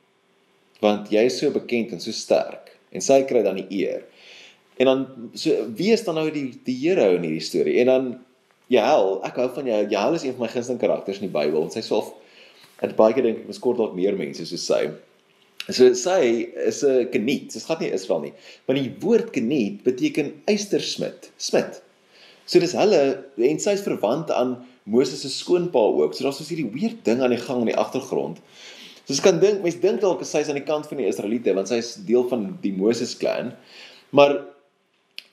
Want 0.80 1.10
jy 1.10 1.24
is 1.24 1.38
so 1.38 1.50
bekend 1.50 1.92
en 1.92 2.00
so 2.00 2.10
sterk 2.10 2.76
en 2.92 3.00
sy 3.00 3.22
kry 3.22 3.42
dan 3.42 3.56
die 3.56 3.66
eer. 3.70 4.02
En 4.76 4.90
dan 4.90 5.06
so 5.34 5.66
wie 5.76 5.92
is 5.92 6.04
dan 6.04 6.18
nou 6.18 6.28
die 6.30 6.50
die 6.66 6.76
Here 6.76 7.14
in 7.16 7.24
hierdie 7.24 7.44
storie? 7.44 7.78
En 7.80 7.92
dan 7.92 8.08
Jael, 8.72 9.20
ek 9.24 9.38
hou 9.40 9.48
van 9.54 9.68
jou. 9.70 9.80
Jael 9.92 10.16
is 10.18 10.24
een 10.26 10.34
van 10.34 10.46
my 10.46 10.52
gunsteling 10.52 10.80
karakters 10.82 11.20
in 11.22 11.28
die 11.28 11.34
Bybel. 11.34 11.68
Sy 11.70 11.84
self 11.86 12.12
het 12.82 12.96
baie 12.98 13.14
keer 13.14 13.24
dink 13.28 13.44
ek 13.44 13.50
beskort 13.52 13.78
dalk 13.80 13.94
meer 13.96 14.16
mense 14.18 14.44
soos 14.48 14.64
sy. 14.66 14.88
So 15.66 15.94
sy 15.98 16.46
is 16.66 16.82
'n 16.84 17.08
Keniet. 17.10 17.52
Dit 17.52 17.62
gaan 17.62 17.80
nie 17.80 17.92
Israel 17.92 18.20
nie. 18.20 18.32
Maar 18.66 18.76
die 18.76 18.94
woord 19.00 19.30
Keniet 19.32 19.82
beteken 19.82 20.34
eystersmid, 20.46 21.30
smid. 21.38 21.82
So 22.46 22.58
dis 22.58 22.72
hulle 22.72 23.24
en 23.38 23.58
sy's 23.58 23.82
verwant 23.82 24.30
aan 24.30 24.66
Moses 24.84 25.22
se 25.22 25.28
skoonpa 25.28 25.78
ook. 25.78 26.14
So 26.14 26.24
daar's 26.24 26.38
so 26.38 26.44
hierdie 26.44 26.70
weird 26.70 27.04
ding 27.04 27.22
aan 27.22 27.30
die 27.30 27.42
gang 27.42 27.60
in 27.60 27.72
die 27.72 27.76
agtergrond. 27.78 28.38
So 29.06 29.14
jy 29.14 29.22
kan 29.22 29.40
dink, 29.40 29.62
mense 29.62 29.80
dink 29.80 30.00
dalk 30.00 30.22
sy's 30.24 30.48
aan 30.48 30.58
die 30.58 30.66
kant 30.66 30.86
van 30.86 30.98
die 30.98 31.06
Israeliete 31.06 31.54
want 31.54 31.68
sy's 31.68 31.94
deel 32.06 32.28
van 32.28 32.58
die 32.62 32.72
Moses 32.72 33.16
klan. 33.16 33.54
Maar 34.10 34.42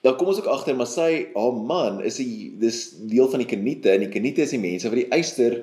dan 0.03 0.17
kom 0.19 0.27
ons 0.31 0.39
ook 0.41 0.49
agter 0.51 0.75
maar 0.75 0.89
sy 0.91 1.09
haar 1.33 1.59
man 1.71 2.01
is 2.03 2.19
hy 2.19 2.51
dis 2.59 2.79
deel 3.07 3.29
van 3.31 3.43
die 3.43 3.47
Keniete 3.47 3.93
en 3.93 4.03
die 4.03 4.11
Keniete 4.11 4.43
is 4.43 4.51
die 4.51 4.59
mense 4.59 4.91
wat 4.91 4.99
die 4.99 5.11
eyster 5.15 5.61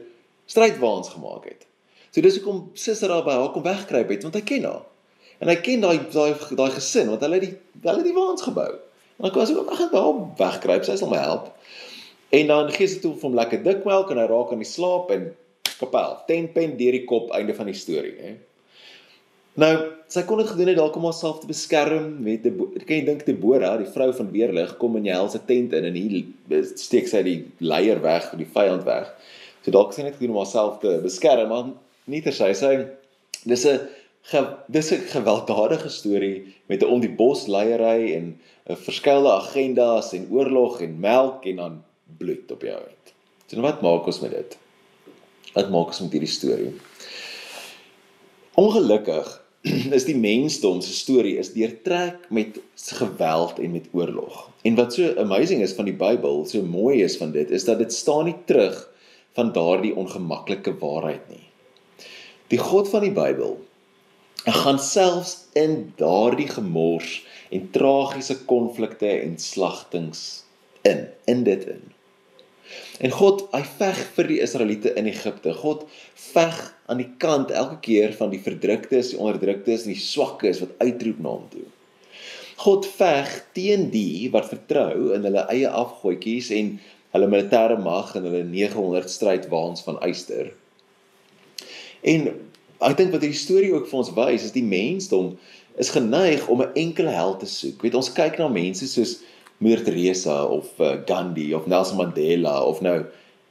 strydwaans 0.50 1.12
gemaak 1.12 1.44
het. 1.50 1.66
So 2.10 2.24
dis 2.24 2.40
hoekom 2.40 2.70
Sisera 2.74 3.20
by 3.26 3.36
haar 3.36 3.52
kom 3.54 3.66
wegkruip 3.66 4.08
het 4.10 4.24
want 4.26 4.38
hy 4.38 4.44
ken 4.48 4.64
haar. 4.66 4.86
En 5.40 5.52
hy 5.52 5.58
ken 5.64 5.84
daai 5.84 6.00
daai 6.12 6.32
daai 6.56 6.70
gesin 6.72 7.12
want 7.12 7.22
hulle 7.26 7.38
het 7.38 7.46
die 7.46 7.54
hulle 7.84 8.00
het 8.00 8.08
die 8.08 8.16
waans 8.16 8.46
gebou. 8.48 8.70
En 9.20 9.28
dan 9.28 9.34
kom 9.36 9.44
sy 9.44 9.58
ook 9.58 9.72
ag 9.76 9.86
by 9.92 10.00
haar 10.06 10.20
wegkruip, 10.40 10.88
sy 10.88 10.96
sal 10.96 11.12
my 11.12 11.20
help. 11.20 11.52
En 12.32 12.48
dan 12.48 12.72
gee 12.72 12.88
sy 12.88 13.02
toe 13.04 13.12
vir 13.12 13.28
hom 13.28 13.36
lekker 13.36 13.60
dik 13.66 13.84
melk 13.84 14.12
en 14.14 14.22
hy 14.22 14.26
raak 14.30 14.54
aan 14.54 14.64
die 14.64 14.68
slaap 14.68 15.12
en 15.12 15.28
kapel, 15.80 16.16
10 16.28 16.52
pen 16.54 16.78
deur 16.80 16.96
die 16.96 17.04
kop 17.08 17.32
einde 17.36 17.56
van 17.56 17.68
die 17.68 17.76
storie, 17.76 18.16
hè. 18.20 18.32
Nou, 19.60 19.72
sy 20.08 20.22
kon 20.24 20.40
dit 20.40 20.48
gedoen 20.48 20.70
het 20.70 20.78
dalk 20.78 20.94
om 20.96 21.04
haarself 21.04 21.42
te 21.42 21.48
beskerm 21.50 22.14
met 22.24 22.46
die 22.46 22.52
kan 22.86 22.94
jy 22.94 23.00
dink 23.04 23.26
Debora, 23.26 23.74
die 23.76 23.88
vrou 23.92 24.08
van 24.16 24.30
weerlig, 24.32 24.70
kom 24.80 24.94
in 24.96 25.08
Jael 25.10 25.28
se 25.28 25.40
tent 25.44 25.74
in 25.76 25.88
en 25.88 25.98
hier 25.98 26.70
steek 26.80 27.10
sy 27.10 27.20
die 27.26 27.36
leier 27.60 28.00
weg, 28.00 28.30
die 28.40 28.48
vyand 28.54 28.86
weg. 28.86 29.10
So 29.60 29.74
dalk 29.74 29.92
sy 29.92 30.06
net 30.06 30.16
gedoen 30.16 30.32
om 30.32 30.38
haarself 30.40 30.78
te 30.80 30.94
beskerm, 31.04 31.50
maar 31.52 31.74
nie 32.08 32.22
ter 32.24 32.36
sy 32.36 32.54
sê 32.56 32.70
dis 33.44 33.66
'n 33.66 34.46
dis 34.68 34.92
'n 34.92 35.04
gewelddadige 35.12 35.90
storie 35.92 36.54
met 36.68 36.82
'n 36.82 36.92
om 36.94 37.00
die 37.00 37.12
bos 37.20 37.46
leierery 37.46 38.14
en 38.16 38.40
'n 38.70 38.76
verskeie 38.76 39.28
agendas 39.28 40.14
en 40.14 40.30
oorlog 40.30 40.80
en 40.80 41.00
melk 41.00 41.44
en 41.44 41.56
dan 41.56 41.82
bloed 42.18 42.50
op 42.50 42.62
jou 42.62 42.80
uit. 42.80 43.12
So 43.46 43.56
nou 43.56 43.66
wat 43.68 43.82
maak 43.82 44.06
ons 44.06 44.20
met 44.20 44.30
dit? 44.30 44.58
Wat 45.52 45.70
maak 45.70 45.86
ons 45.92 46.00
met 46.00 46.12
hierdie 46.12 46.36
storie? 46.38 46.72
Ongelukkig 48.56 49.49
is 49.98 50.06
die 50.08 50.16
mensdom 50.16 50.80
se 50.80 50.94
storie 50.96 51.36
is 51.40 51.52
deurtrek 51.52 52.28
met 52.32 52.60
geweld 52.96 53.58
en 53.60 53.74
met 53.76 53.90
oorlog. 53.92 54.46
En 54.64 54.76
wat 54.78 54.94
so 54.96 55.12
amazing 55.20 55.60
is 55.62 55.76
van 55.76 55.88
die 55.88 55.96
Bybel, 55.96 56.44
so 56.48 56.62
mooi 56.64 57.02
is 57.04 57.18
van 57.20 57.34
dit, 57.36 57.50
is 57.50 57.66
dat 57.68 57.78
dit 57.78 57.92
staan 57.92 58.24
nie 58.30 58.36
terug 58.48 58.78
van 59.36 59.52
daardie 59.52 59.92
ongemaklike 59.96 60.74
waarheid 60.80 61.28
nie. 61.28 61.44
Die 62.50 62.58
God 62.58 62.88
van 62.90 63.04
die 63.04 63.14
Bybel 63.14 63.58
gaan 64.48 64.80
selfs 64.80 65.36
in 65.52 65.92
daardie 66.00 66.48
gemors 66.48 67.20
en 67.52 67.68
tragiese 67.74 68.38
konflikte 68.48 69.10
en 69.20 69.36
slagtings 69.38 70.44
in 70.88 71.08
in 71.28 71.44
dit 71.44 71.66
in. 71.68 71.82
En 73.00 73.12
God, 73.16 73.46
hy 73.54 73.62
veg 73.78 74.00
vir 74.16 74.28
die 74.28 74.38
Israeliete 74.44 74.94
in 75.00 75.08
Egipte. 75.10 75.54
God 75.56 75.86
veg 76.14 76.58
aan 76.86 77.00
die 77.00 77.10
kant 77.22 77.50
elke 77.50 77.78
keer 77.86 78.12
van 78.18 78.32
die 78.34 78.42
verdruktes, 78.44 79.12
die 79.12 79.20
onderdruktes 79.20 79.86
en 79.86 79.94
die 79.94 80.02
swakkes 80.04 80.60
wat 80.64 80.76
uitroep 80.82 81.20
na 81.22 81.36
hom 81.36 81.46
toe. 81.52 81.66
God 82.60 82.84
veg 82.84 83.30
teen 83.56 83.88
die 83.94 84.28
wat 84.34 84.50
vertrou 84.50 85.14
in 85.16 85.24
hulle 85.24 85.46
eie 85.52 85.68
afgoetjies 85.68 86.50
en 86.52 86.74
hulle 87.14 87.30
militêre 87.32 87.78
mag 87.80 88.12
en 88.18 88.26
hulle 88.28 88.42
900 88.44 89.08
strydwaans 89.10 89.84
van 89.86 89.96
yster. 90.06 90.52
En 92.04 92.28
ek 92.84 92.98
dink 92.98 93.14
wat 93.14 93.24
hierdie 93.24 93.40
storie 93.40 93.72
ook 93.72 93.88
vir 93.88 94.00
ons 94.02 94.12
wys 94.16 94.44
is 94.48 94.54
die 94.56 94.64
mensdom 94.64 95.34
is 95.80 95.92
geneig 95.94 96.46
om 96.52 96.62
'n 96.62 96.76
enkele 96.76 97.12
held 97.16 97.40
te 97.40 97.48
soek. 97.48 97.82
Weet 97.82 97.96
ons 97.96 98.12
kyk 98.12 98.38
na 98.38 98.48
mense 98.48 98.86
soos 98.88 99.20
Moeder 99.60 99.84
Teresa 99.84 100.42
of 100.48 100.72
uh, 100.80 100.96
Gandhi 101.06 101.50
of 101.54 101.66
Nelson 101.68 101.98
Mandela 102.00 102.56
of 102.64 102.80
nou 102.80 103.02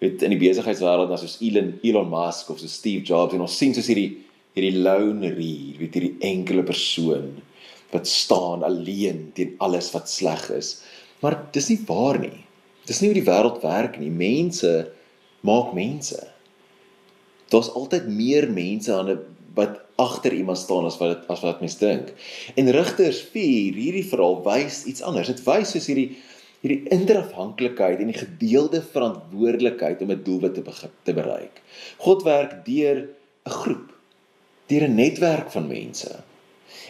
weet 0.02 0.24
in 0.26 0.34
die 0.34 0.40
besigheidswêreld 0.42 1.12
as 1.14 1.22
soos 1.26 1.38
Elon 1.46 1.76
Elon 1.86 2.10
Musk 2.10 2.50
of 2.50 2.62
so 2.62 2.70
Steve 2.72 3.04
Jobs 3.06 3.36
en 3.36 3.44
ons 3.46 3.58
sien 3.62 3.76
soos 3.76 3.90
hierdie 3.92 4.24
hierdie 4.58 4.82
lone 4.82 5.30
reer, 5.36 5.78
weet 5.78 5.98
hierdie 5.98 6.16
enkele 6.26 6.64
persoon 6.66 7.36
wat 7.94 8.10
staan 8.10 8.66
alleen 8.66 9.30
teen 9.38 9.56
alles 9.66 9.90
wat 9.94 10.10
sleg 10.10 10.44
is. 10.54 10.80
Maar 11.22 11.40
dis 11.54 11.70
nie 11.72 11.80
waar 11.88 12.20
nie. 12.22 12.46
Dis 12.90 13.02
nie 13.02 13.10
hoe 13.12 13.18
die 13.18 13.26
wêreld 13.28 13.62
werk 13.66 13.98
nie. 14.02 14.12
Mense 14.14 14.92
maak 15.46 15.74
mense. 15.78 16.20
Daar's 17.50 17.72
altyd 17.74 18.10
meer 18.14 18.50
mense 18.54 18.94
aan 18.94 19.10
'n 19.10 19.22
wat 19.54 19.80
agter 20.00 20.34
iemand 20.34 20.58
staan 20.58 20.86
as 20.86 20.98
wat 20.98 21.28
as 21.28 21.42
wat 21.44 21.60
mens 21.60 21.78
dink. 21.78 22.14
En 22.56 22.72
Rigters 22.72 23.22
4, 23.34 23.74
hierdie 23.74 24.06
verhaal 24.08 24.40
wys 24.46 24.84
iets 24.86 25.02
anders. 25.02 25.32
Dit 25.32 25.44
wys 25.48 25.76
soos 25.76 25.90
hierdie 25.92 26.18
hierdie 26.60 26.90
interafhanklikheid 26.92 28.02
en 28.04 28.10
die 28.12 28.20
gedeelde 28.20 28.82
verantwoordelikheid 28.84 30.02
om 30.04 30.12
'n 30.12 30.24
doelwit 30.24 30.54
te 30.54 30.64
te 31.04 31.14
bereik. 31.14 31.62
God 31.98 32.24
werk 32.24 32.66
deur 32.66 33.08
'n 33.46 33.50
groep, 33.50 33.94
deur 34.68 34.88
'n 34.88 34.96
netwerk 34.96 35.52
van 35.52 35.68
mense. 35.68 36.24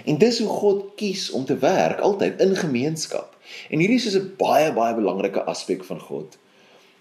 En 0.06 0.18
dis 0.18 0.40
hoe 0.40 0.50
God 0.50 0.96
kies 0.96 1.32
om 1.32 1.46
te 1.46 1.58
werk 1.58 2.00
altyd 2.00 2.42
in 2.42 2.56
gemeenskap. 2.56 3.38
En 3.70 3.80
hierdie 3.80 3.98
is 3.98 4.16
'n 4.16 4.34
baie 4.38 4.74
baie 4.74 4.96
belangrike 4.96 5.44
aspek 5.44 5.84
van 5.84 6.00
God. 6.00 6.38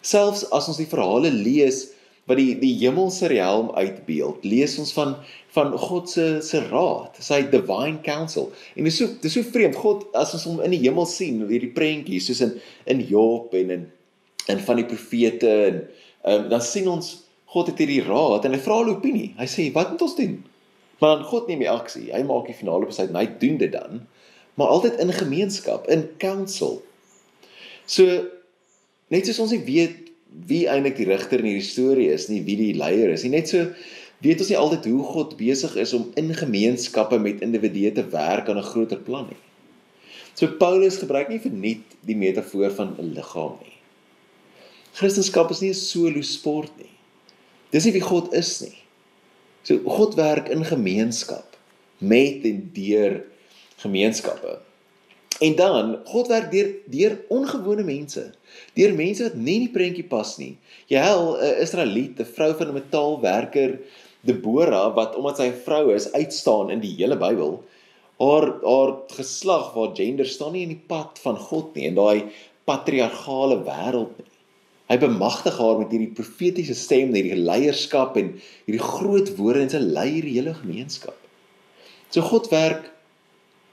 Selfs 0.01 0.51
as 0.51 0.69
ons 0.69 0.77
die 0.77 0.87
verhale 0.87 1.31
lees 1.31 1.89
wat 2.29 2.37
die 2.37 2.55
die 2.61 2.75
hemelse 2.83 3.31
realm 3.33 3.71
uitbeeld, 3.75 4.45
lees 4.45 4.77
ons 4.79 4.93
van 4.97 5.17
van 5.57 5.73
God 5.81 6.11
se 6.13 6.27
se 6.45 6.61
raad, 6.69 7.17
sy 7.25 7.41
divine 7.51 8.03
counsel. 8.05 8.51
En 8.77 8.85
dit 8.85 8.93
is 8.93 8.99
so 9.01 9.07
dit 9.15 9.31
is 9.31 9.39
so 9.39 9.47
vreemd. 9.55 9.79
God 9.81 10.05
as 10.19 10.35
ons 10.37 10.45
hom 10.51 10.61
in 10.67 10.77
die 10.77 10.83
hemel 10.85 11.09
sien, 11.09 11.41
hierdie 11.49 11.73
prentjies 11.75 12.29
soos 12.29 12.45
in 12.45 12.59
in 12.93 13.01
Job 13.09 13.57
en 13.57 13.73
in 13.79 13.87
in 14.49 14.61
van 14.65 14.81
die 14.81 14.87
profete 14.89 15.49
en 15.69 15.81
um, 16.29 16.45
dan 16.53 16.63
sien 16.65 16.89
ons 16.89 17.17
God 17.49 17.71
het 17.73 17.81
hierdie 17.81 18.05
raad 18.05 18.45
en 18.45 18.53
hy 18.53 18.61
vra 18.61 18.83
'n 18.83 18.93
opinie. 18.93 19.33
Hy 19.39 19.49
sê, 19.49 19.73
"Wat 19.73 19.91
moet 19.91 20.03
ons 20.03 20.17
doen?" 20.17 20.45
Maar 20.99 21.17
dan 21.17 21.25
God 21.25 21.47
neem 21.47 21.59
die 21.59 21.71
aksie. 21.71 22.13
Hy 22.13 22.23
maak 22.23 22.47
die 22.47 22.55
finale 22.59 22.87
besluit 22.87 23.09
en 23.11 23.21
hy 23.21 23.29
doen 23.39 23.57
dit 23.57 23.73
dan, 23.73 24.07
maar 24.55 24.67
altyd 24.67 24.99
in 24.99 25.13
gemeenskap, 25.13 25.87
in 25.89 26.09
counsel. 26.19 26.83
So 27.87 28.05
net 29.09 29.27
soos 29.27 29.39
ons 29.39 29.55
nie 29.55 29.65
weet 29.65 30.08
wie 30.49 30.67
eintlik 30.69 30.97
die 30.97 31.09
rigter 31.09 31.41
in 31.41 31.51
hierdie 31.51 31.67
storie 31.67 32.09
is 32.13 32.29
nie, 32.29 32.43
wie 32.47 32.57
die 32.57 32.75
leier 32.77 33.11
is 33.13 33.25
nie. 33.25 33.33
Net 33.37 33.49
so 33.49 33.65
weet 34.25 34.43
ons 34.43 34.51
nie 34.51 34.59
altyd 34.59 34.89
hoe 34.91 35.03
God 35.13 35.37
besig 35.39 35.77
is 35.81 35.95
om 35.97 36.11
in 36.21 36.35
gemeenskappe 36.35 37.19
met 37.23 37.43
individue 37.45 37.93
te 37.95 38.05
werk 38.13 38.49
aan 38.49 38.59
'n 38.59 38.71
groter 38.73 38.99
plan 38.99 39.27
nie. 39.31 39.43
So 40.35 40.47
Paulus 40.47 40.99
gebruik 40.99 41.29
nie 41.29 41.41
verniet 41.41 41.97
die 42.07 42.17
metafoor 42.17 42.71
van 42.71 42.97
'n 42.99 43.15
liggaam 43.15 43.59
nie. 43.63 43.75
Christendom 44.95 45.51
is 45.51 45.61
nie 45.61 45.71
'n 45.71 45.75
solo 45.75 46.23
sport 46.23 46.73
nie. 46.79 46.95
Dis 47.71 47.85
nie 47.85 47.93
wie 47.93 48.01
God 48.01 48.33
is 48.35 48.61
nie. 48.61 48.79
So 49.63 49.79
God 49.79 50.15
werk 50.15 50.49
in 50.49 50.65
gemeenskap 50.65 51.57
met 51.99 52.45
en 52.45 52.71
deur 52.73 53.25
gemeenskappe. 53.77 54.68
En 55.39 55.55
dan 55.55 55.99
God 56.05 56.27
werk 56.27 56.51
deur 56.51 56.71
deur 56.91 57.15
ongewone 57.31 57.85
mense. 57.87 58.25
Deur 58.75 58.95
mense 58.95 59.23
wat 59.23 59.37
nie 59.39 59.55
in 59.61 59.67
die 59.69 59.75
prentjie 59.75 60.07
pas 60.11 60.35
nie. 60.39 60.57
Jy 60.91 60.99
hel 60.99 61.37
'n 61.37 61.61
Israeliet, 61.63 62.21
'n 62.21 62.33
vrou 62.35 62.53
van 62.59 62.69
'n 62.69 62.79
metaalwerker, 62.81 63.79
Debora 64.27 64.91
wat 64.95 65.15
omdat 65.17 65.37
sy 65.37 65.47
'n 65.49 65.63
vrou 65.65 65.95
is, 65.95 66.13
uitstaan 66.13 66.71
in 66.71 66.81
die 66.81 66.95
hele 66.99 67.17
Bybel. 67.17 67.63
Haar 68.19 68.47
haar 68.65 68.93
geslag 69.15 69.75
waar 69.75 69.95
gender 69.95 70.27
staan 70.27 70.53
nie 70.53 70.63
in 70.63 70.75
die 70.75 70.87
pad 70.87 71.19
van 71.23 71.37
God 71.37 71.75
nie 71.75 71.87
in 71.87 71.95
daai 71.95 72.25
patriargale 72.65 73.63
wêreld 73.63 74.19
nie. 74.19 74.33
Hy 74.89 74.97
bemagtig 74.99 75.59
haar 75.59 75.79
met 75.79 75.91
hierdie 75.93 76.15
profetiese 76.17 76.75
stem, 76.75 77.15
hierdie 77.15 77.37
leierskap 77.37 78.17
en 78.17 78.41
hierdie 78.67 78.83
groot 78.83 79.37
woorde 79.37 79.61
en 79.61 79.71
sy 79.71 79.79
lei 79.79 80.09
hierdie 80.11 80.39
hele 80.41 80.55
gemeenskap. 80.55 81.17
So 82.11 82.23
God 82.23 82.49
werk 82.51 82.91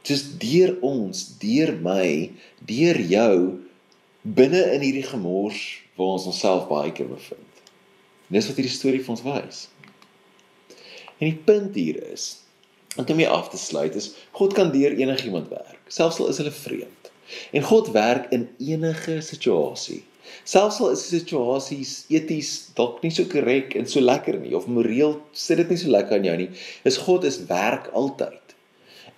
soos 0.06 0.26
deur 0.42 0.76
ons, 0.86 1.22
deur 1.42 1.74
my, 1.82 2.32
deur 2.70 3.00
jou 3.10 3.38
binne 4.26 4.62
in 4.76 4.86
hierdie 4.86 5.06
gemors 5.06 5.62
waar 5.96 6.16
ons 6.18 6.28
onsself 6.30 6.68
baie 6.70 6.92
keer 6.96 7.10
bevind. 7.10 7.62
En 8.30 8.38
dis 8.38 8.48
wat 8.50 8.60
hierdie 8.60 8.74
storie 8.74 9.04
vir 9.04 9.14
ons 9.16 9.26
wys. 9.26 9.62
En 11.20 11.28
die 11.30 11.38
punt 11.48 11.78
hier 11.78 12.02
is, 12.12 12.32
om 12.96 13.06
dit 13.06 13.16
mee 13.22 13.30
af 13.30 13.52
te 13.52 13.60
sluit, 13.60 13.96
is 13.96 14.14
God 14.36 14.56
kan 14.58 14.74
deur 14.74 14.96
enigiemand 14.98 15.52
werk, 15.54 15.80
selfs 15.88 16.20
al 16.20 16.32
is 16.32 16.42
hulle 16.42 16.54
vreemd. 16.56 17.12
En 17.56 17.66
God 17.66 17.92
werk 17.96 18.30
in 18.36 18.50
enige 18.62 19.20
situasie. 19.26 20.04
Selfs 20.46 20.80
al 20.82 20.92
is 20.94 21.06
die 21.06 21.20
situasies 21.20 21.94
eties 22.14 22.52
dalk 22.78 23.02
nie 23.06 23.14
so 23.14 23.30
korrek 23.30 23.76
en 23.78 23.88
so 23.90 24.02
lekker 24.02 24.40
nie 24.42 24.56
of 24.58 24.68
moreel 24.70 25.20
sit 25.38 25.62
dit 25.62 25.72
nie 25.74 25.80
so 25.82 25.94
lekker 25.94 26.18
aan 26.18 26.28
jou 26.28 26.38
nie, 26.44 26.50
is 26.86 27.02
God 27.06 27.26
is 27.30 27.44
werk 27.50 27.92
altyd. 27.94 28.45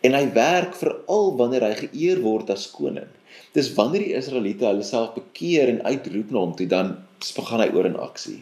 En 0.07 0.15
hy 0.15 0.25
werk 0.35 0.75
veral 0.79 1.33
wanneer 1.39 1.65
hy 1.67 1.75
geëer 1.83 2.21
word 2.23 2.51
as 2.53 2.67
koning. 2.71 3.09
Dis 3.57 3.73
wanneer 3.75 4.05
die 4.05 4.15
Israeliete 4.15 4.67
hulle 4.69 4.85
self 4.87 5.15
bekeer 5.17 5.71
en 5.71 5.81
uitroep 5.83 6.31
na 6.31 6.43
hom 6.43 6.53
toe, 6.55 6.67
dan 6.71 6.93
begin 7.19 7.63
hy 7.63 7.69
oor 7.75 7.89
in 7.89 7.97
aksie. 7.99 8.41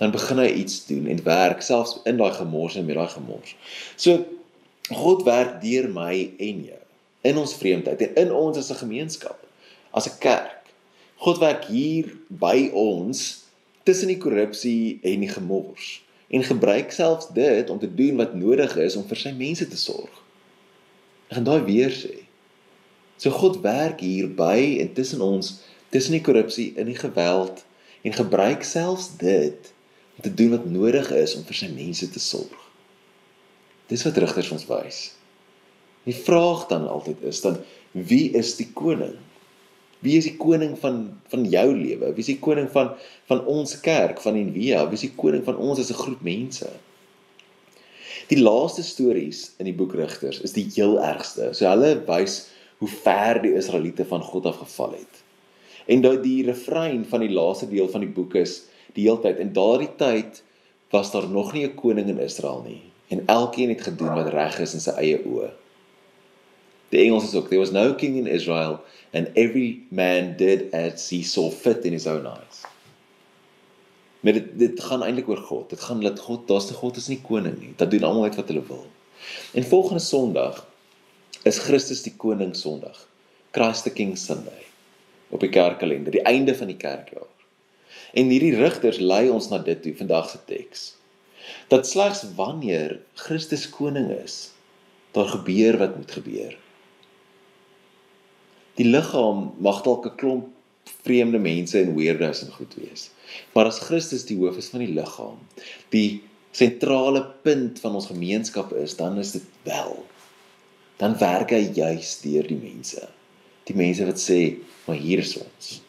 Dan 0.00 0.14
begin 0.14 0.40
hy 0.42 0.48
iets 0.64 0.80
doen 0.88 1.06
en 1.12 1.20
werk 1.26 1.62
selfs 1.62 2.00
in 2.08 2.18
daai 2.18 2.32
gemors 2.34 2.78
en 2.80 2.88
met 2.88 2.98
daai 2.98 3.12
gemors. 3.12 3.54
So 3.94 4.24
God 4.90 5.22
werk 5.28 5.60
deur 5.62 5.86
my 5.92 6.14
en 6.42 6.64
jou 6.70 6.80
in 7.24 7.38
ons 7.40 7.54
vreemdheid 7.56 8.02
en 8.04 8.18
in 8.26 8.32
ons 8.36 8.58
as 8.60 8.70
'n 8.70 8.82
gemeenskap, 8.82 9.38
as 9.92 10.08
'n 10.08 10.18
kerk. 10.20 10.68
God 11.16 11.38
werk 11.38 11.64
hier 11.64 12.10
by 12.28 12.70
ons 12.72 13.44
tussen 13.84 14.08
die 14.08 14.18
korrupsie 14.18 14.98
en 15.02 15.20
die 15.20 15.28
gemors 15.28 16.02
en 16.28 16.42
gebruik 16.42 16.92
selfs 16.92 17.28
dit 17.32 17.70
om 17.70 17.78
te 17.78 17.94
doen 17.94 18.16
wat 18.16 18.34
nodig 18.34 18.76
is 18.76 18.96
om 18.96 19.04
vir 19.08 19.16
sy 19.16 19.32
mense 19.32 19.68
te 19.68 19.76
sorg. 19.76 20.23
Ek 21.34 21.40
gaan 21.40 21.48
daai 21.48 21.66
weer 21.66 21.90
sê. 21.90 22.20
So 23.18 23.34
God 23.34 23.56
werk 23.64 23.98
hier 24.06 24.28
by 24.38 24.78
en 24.78 24.92
tussen 24.94 25.18
ons, 25.18 25.48
tussen 25.90 26.14
die 26.14 26.22
korrupsie 26.22 26.68
en 26.78 26.86
die 26.86 26.94
geweld 26.94 27.64
en 28.06 28.14
gebruik 28.14 28.62
selfs 28.62 29.08
dit 29.18 29.72
om 30.14 30.22
te 30.22 30.30
doen 30.30 30.52
wat 30.54 30.68
nodig 30.70 31.10
is 31.10 31.34
om 31.34 31.42
vir 31.48 31.58
sy 31.58 31.72
mense 31.74 32.06
te 32.14 32.22
sorg. 32.22 32.54
Dis 33.90 34.06
wat 34.06 34.22
rigters 34.22 34.52
ons 34.54 34.68
wys. 34.70 35.00
Die 36.06 36.14
vraag 36.14 36.68
dan 36.70 36.86
altyd 36.86 37.26
is 37.26 37.42
dan 37.42 37.58
wie 37.90 38.28
is 38.38 38.54
die 38.60 38.70
koning? 38.70 39.18
Wie 40.06 40.14
is 40.20 40.30
die 40.30 40.38
koning 40.38 40.78
van 40.78 41.02
van 41.34 41.50
jou 41.50 41.66
lewe? 41.74 42.14
Wie 42.14 42.22
is 42.22 42.30
die 42.30 42.38
koning 42.46 42.70
van 42.70 42.94
van 43.26 43.42
ons 43.50 43.74
kerk, 43.82 44.22
van 44.22 44.38
Envia? 44.38 44.86
Wie 44.86 45.02
is 45.02 45.08
die 45.08 45.16
koning 45.18 45.42
van 45.50 45.58
ons 45.58 45.82
as 45.82 45.90
'n 45.90 45.98
groep 46.06 46.22
mense? 46.22 46.70
Die 48.30 48.40
laaste 48.40 48.82
stories 48.82 49.50
in 49.60 49.68
die 49.68 49.76
boek 49.76 49.94
Rigters 49.98 50.40
is 50.40 50.54
die 50.56 50.64
heel 50.74 50.96
ergste. 51.02 51.50
So 51.52 51.68
hulle 51.68 51.96
wys 52.08 52.38
hoe 52.80 52.88
ver 52.88 53.42
die 53.42 53.52
Israeliete 53.58 54.06
van 54.08 54.24
God 54.24 54.46
af 54.46 54.62
geval 54.62 54.96
het. 54.98 55.20
En 55.86 56.00
dat 56.00 56.22
die 56.24 56.44
refrein 56.46 57.04
van 57.08 57.20
die 57.20 57.32
laaste 57.32 57.68
deel 57.68 57.88
van 57.92 58.00
die 58.00 58.12
boek 58.12 58.34
is 58.40 58.62
die 58.96 59.04
heeltyd 59.08 59.42
en 59.42 59.52
daardie 59.52 59.90
tyd 60.00 60.40
was 60.94 61.10
daar 61.12 61.28
nog 61.28 61.52
nie 61.52 61.66
'n 61.66 61.74
koning 61.74 62.08
in 62.08 62.18
Israel 62.18 62.62
nie 62.66 62.82
en 63.08 63.26
elkeen 63.26 63.68
het 63.68 63.82
gedoen 63.82 64.14
wat 64.14 64.32
reg 64.32 64.58
is 64.58 64.74
in 64.74 64.80
sy 64.80 64.90
eie 64.90 65.18
oë. 65.24 65.50
Die 66.88 67.00
Engels 67.04 67.24
is 67.24 67.34
ook 67.34 67.48
there 67.48 67.60
was 67.60 67.72
no 67.72 67.94
king 67.94 68.16
in 68.16 68.26
Israel 68.26 68.80
and 69.12 69.28
every 69.34 69.82
man 69.90 70.36
did 70.36 70.72
as 70.74 71.10
he 71.10 71.22
saw 71.22 71.50
fit 71.50 71.84
in 71.84 71.92
his 71.92 72.06
own 72.06 72.26
eyes. 72.26 72.62
Maar 74.24 74.32
dit 74.32 74.52
dit 74.58 74.80
gaan 74.80 75.02
eintlik 75.04 75.28
oor 75.28 75.42
God. 75.50 75.70
Dit 75.70 75.80
gaan 75.84 76.00
dat 76.00 76.20
God, 76.20 76.46
daar's 76.48 76.66
te 76.66 76.74
God 76.74 76.96
is 76.96 77.10
nie 77.12 77.20
koning 77.20 77.58
nie. 77.60 77.72
Dat 77.76 77.90
doen 77.92 78.06
almal 78.08 78.30
net 78.30 78.38
wat 78.40 78.48
hulle 78.48 78.64
wil. 78.66 78.86
En 79.52 79.64
volgende 79.68 80.00
Sondag 80.00 80.62
is 81.44 81.58
Christus 81.58 82.02
die 82.06 82.14
koning 82.16 82.56
Sondag. 82.56 83.04
Christ 83.52 83.84
the 83.84 83.92
King 83.92 84.16
Sunday 84.18 84.64
op 85.28 85.42
die 85.42 85.50
kerkkalender, 85.50 86.14
die 86.14 86.22
einde 86.22 86.54
van 86.54 86.70
die 86.70 86.78
kerkjaar. 86.78 87.28
En 88.14 88.30
hierdie 88.30 88.54
rigters 88.56 89.00
lei 89.02 89.28
ons 89.30 89.48
na 89.50 89.58
dit 89.58 89.80
toe 89.82 89.92
vandag 89.98 90.30
se 90.30 90.38
teks. 90.46 90.84
Dat 91.68 91.88
slegs 91.88 92.22
wanneer 92.38 93.00
Christus 93.18 93.66
koning 93.68 94.08
is, 94.14 94.54
daar 95.12 95.28
gebeur 95.34 95.78
wat 95.78 95.96
moet 95.96 96.16
gebeur. 96.16 96.56
Die 98.78 98.86
liggaam 98.88 99.50
mag 99.58 99.82
dalk 99.82 100.06
'n 100.06 100.16
klomp 100.16 100.53
vreemde 101.04 101.38
mense 101.38 101.78
en 101.80 101.94
weirdos 101.96 102.42
en 102.44 102.52
goed 102.52 102.74
wees. 102.80 103.08
Maar 103.52 103.70
as 103.70 103.80
Christus 103.86 104.26
die 104.28 104.36
hoof 104.38 104.58
is 104.60 104.70
van 104.72 104.84
die 104.84 104.92
liggaam, 104.94 105.40
die 105.94 106.22
sentrale 106.54 107.24
punt 107.46 107.80
van 107.82 107.96
ons 107.98 108.10
gemeenskap 108.12 108.72
is, 108.78 108.96
dan 108.96 109.18
is 109.18 109.34
dit 109.36 109.48
wel. 109.66 109.96
Dan 111.00 111.18
werk 111.18 111.50
hy 111.50 111.64
juis 111.74 112.18
deur 112.22 112.46
die 112.46 112.60
mense. 112.60 113.08
Die 113.68 113.76
mense 113.76 114.06
wat 114.06 114.20
sê, 114.20 114.56
"Maar 114.86 114.96
hier 114.96 115.18
is 115.18 115.36
ons." 115.36 115.80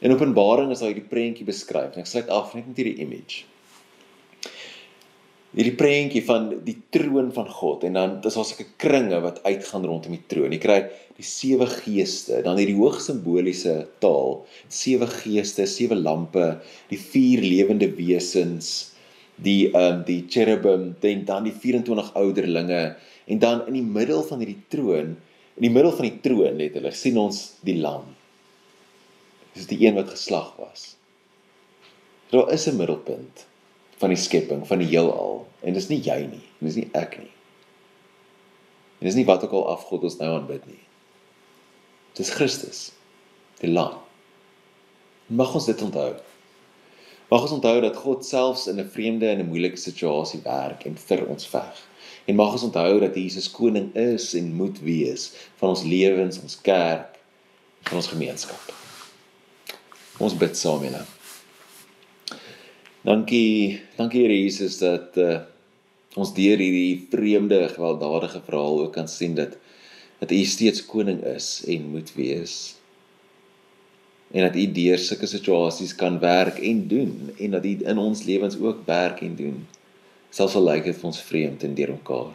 In 0.00 0.12
Openbaring 0.12 0.70
is 0.70 0.78
daar 0.78 0.92
hierdie 0.92 1.08
prentjie 1.08 1.46
beskryf. 1.46 1.96
Ek 1.96 2.06
sluit 2.06 2.28
af 2.28 2.54
net 2.54 2.66
met 2.66 2.76
hierdie 2.76 3.00
image 3.00 3.44
hierdie 5.54 5.76
prentjie 5.78 6.22
van 6.26 6.48
die 6.66 6.76
troon 6.94 7.28
van 7.34 7.46
God 7.46 7.84
en 7.86 7.98
dan 7.98 8.14
dis 8.22 8.34
daar 8.34 8.46
sulke 8.48 8.66
kringe 8.80 9.20
wat 9.22 9.38
uitgaan 9.46 9.84
rondom 9.86 10.16
die 10.16 10.24
troon. 10.30 10.54
Jy 10.54 10.60
kry 10.62 10.78
die 11.14 11.26
sewe 11.26 11.68
geeste, 11.70 12.40
dan 12.42 12.58
hierdie 12.58 12.74
hoogs 12.78 13.06
simboliese 13.06 13.76
taal, 14.02 14.40
sewe 14.66 15.06
geeste, 15.10 15.68
sewe 15.70 15.98
lampe, 15.98 16.56
die 16.90 16.98
vier 16.98 17.44
lewende 17.46 17.88
wesens, 17.94 18.72
die 19.38 19.68
ehm 19.70 20.00
um, 20.00 20.02
die 20.08 20.24
cherubim, 20.30 20.90
dan 21.02 21.22
dan 21.28 21.46
die 21.46 21.54
24 21.54 22.10
ouderlinge 22.18 22.82
en 23.30 23.38
dan 23.42 23.64
in 23.70 23.78
die 23.78 23.86
middel 23.86 24.26
van 24.26 24.42
hierdie 24.42 24.60
troon, 24.74 25.14
in 25.54 25.68
die 25.68 25.72
middel 25.72 25.94
van 25.94 26.08
die 26.08 26.18
troon 26.22 26.58
letterlik 26.58 26.98
sien 26.98 27.18
ons 27.18 27.44
die 27.66 27.78
lam. 27.78 28.10
Dis 29.54 29.70
die 29.70 29.84
een 29.86 29.94
wat 29.94 30.10
geslag 30.10 30.54
was. 30.58 30.94
Daar 32.34 32.50
is 32.50 32.66
'n 32.66 32.76
middelpunt 32.76 33.46
van 34.00 34.12
die 34.12 34.18
skepping, 34.20 34.66
van 34.66 34.82
die 34.82 34.90
heelal. 34.90 35.46
En 35.62 35.76
dis 35.76 35.88
nie 35.88 36.00
jy 36.02 36.18
nie, 36.26 36.42
en 36.58 36.68
dis 36.68 36.80
nie 36.80 36.88
ek 36.92 37.18
nie. 37.20 37.32
En 39.00 39.08
dis 39.08 39.18
nie 39.18 39.26
wat 39.28 39.44
ook 39.44 39.52
al 39.52 39.68
afgod 39.74 40.06
ons 40.06 40.18
nou 40.20 40.30
aanbid 40.34 40.66
nie. 40.66 40.82
Dis 42.14 42.30
Christus, 42.30 42.92
die 43.60 43.72
lam. 43.72 43.98
Mag 45.26 45.54
ons 45.56 45.66
dit 45.66 45.82
onthou. 45.82 46.12
Mag 47.30 47.46
ons 47.46 47.56
onthou 47.56 47.80
dat 47.82 47.96
God 47.96 48.24
selfs 48.26 48.66
in 48.70 48.80
'n 48.80 48.90
vreemde 48.90 49.26
en 49.26 49.40
'n 49.40 49.48
moeilike 49.48 49.80
situasie 49.80 50.40
werk 50.44 50.84
en 50.84 50.96
vir 50.96 51.26
ons 51.26 51.46
veg. 51.46 51.82
En 52.24 52.34
mag 52.34 52.52
ons 52.52 52.62
onthou 52.62 53.00
dat 53.00 53.14
Jesus 53.14 53.50
koning 53.50 53.94
is 53.94 54.34
en 54.34 54.54
moet 54.54 54.80
wees 54.80 55.32
van 55.56 55.68
ons 55.68 55.82
lewens, 55.82 56.40
ons 56.42 56.60
kerk, 56.60 57.18
van 57.82 57.96
ons 57.96 58.06
gemeenskap. 58.06 58.72
Ons 60.18 60.36
bid 60.36 60.56
saam, 60.56 60.82
Here. 60.82 61.13
Dankie, 63.04 63.82
dankie 63.98 64.22
Here 64.24 64.32
Jesus 64.32 64.78
dat 64.80 65.18
uh, 65.20 65.42
ons 66.16 66.30
deur 66.32 66.56
hierdie 66.56 67.04
vreemde 67.12 67.58
gewelddadige 67.68 68.40
verhaal 68.46 68.78
ook 68.80 68.94
kan 68.96 69.10
sien 69.12 69.34
dat 69.36 69.58
dat 70.22 70.30
U 70.32 70.38
steeds 70.48 70.80
koning 70.88 71.18
is 71.28 71.48
en 71.68 71.90
moet 71.92 72.14
wees. 72.16 72.54
En 74.32 74.46
dat 74.46 74.56
U 74.56 74.64
deur 74.72 75.02
sulke 75.02 75.28
situasies 75.28 75.92
kan 76.00 76.16
werk 76.22 76.62
en 76.64 76.80
doen 76.88 77.34
en 77.36 77.52
dat 77.58 77.66
U 77.68 77.74
in 77.92 78.00
ons 78.00 78.22
lewens 78.24 78.56
ook 78.56 78.86
werk 78.88 79.20
en 79.20 79.36
doen. 79.36 79.58
Selfs 80.32 80.56
al 80.56 80.64
lyk 80.64 80.88
dit 80.88 80.96
vir 80.96 81.10
ons 81.10 81.20
vreemd 81.28 81.66
en 81.68 81.76
deur 81.76 81.92
mekaar. 81.92 82.32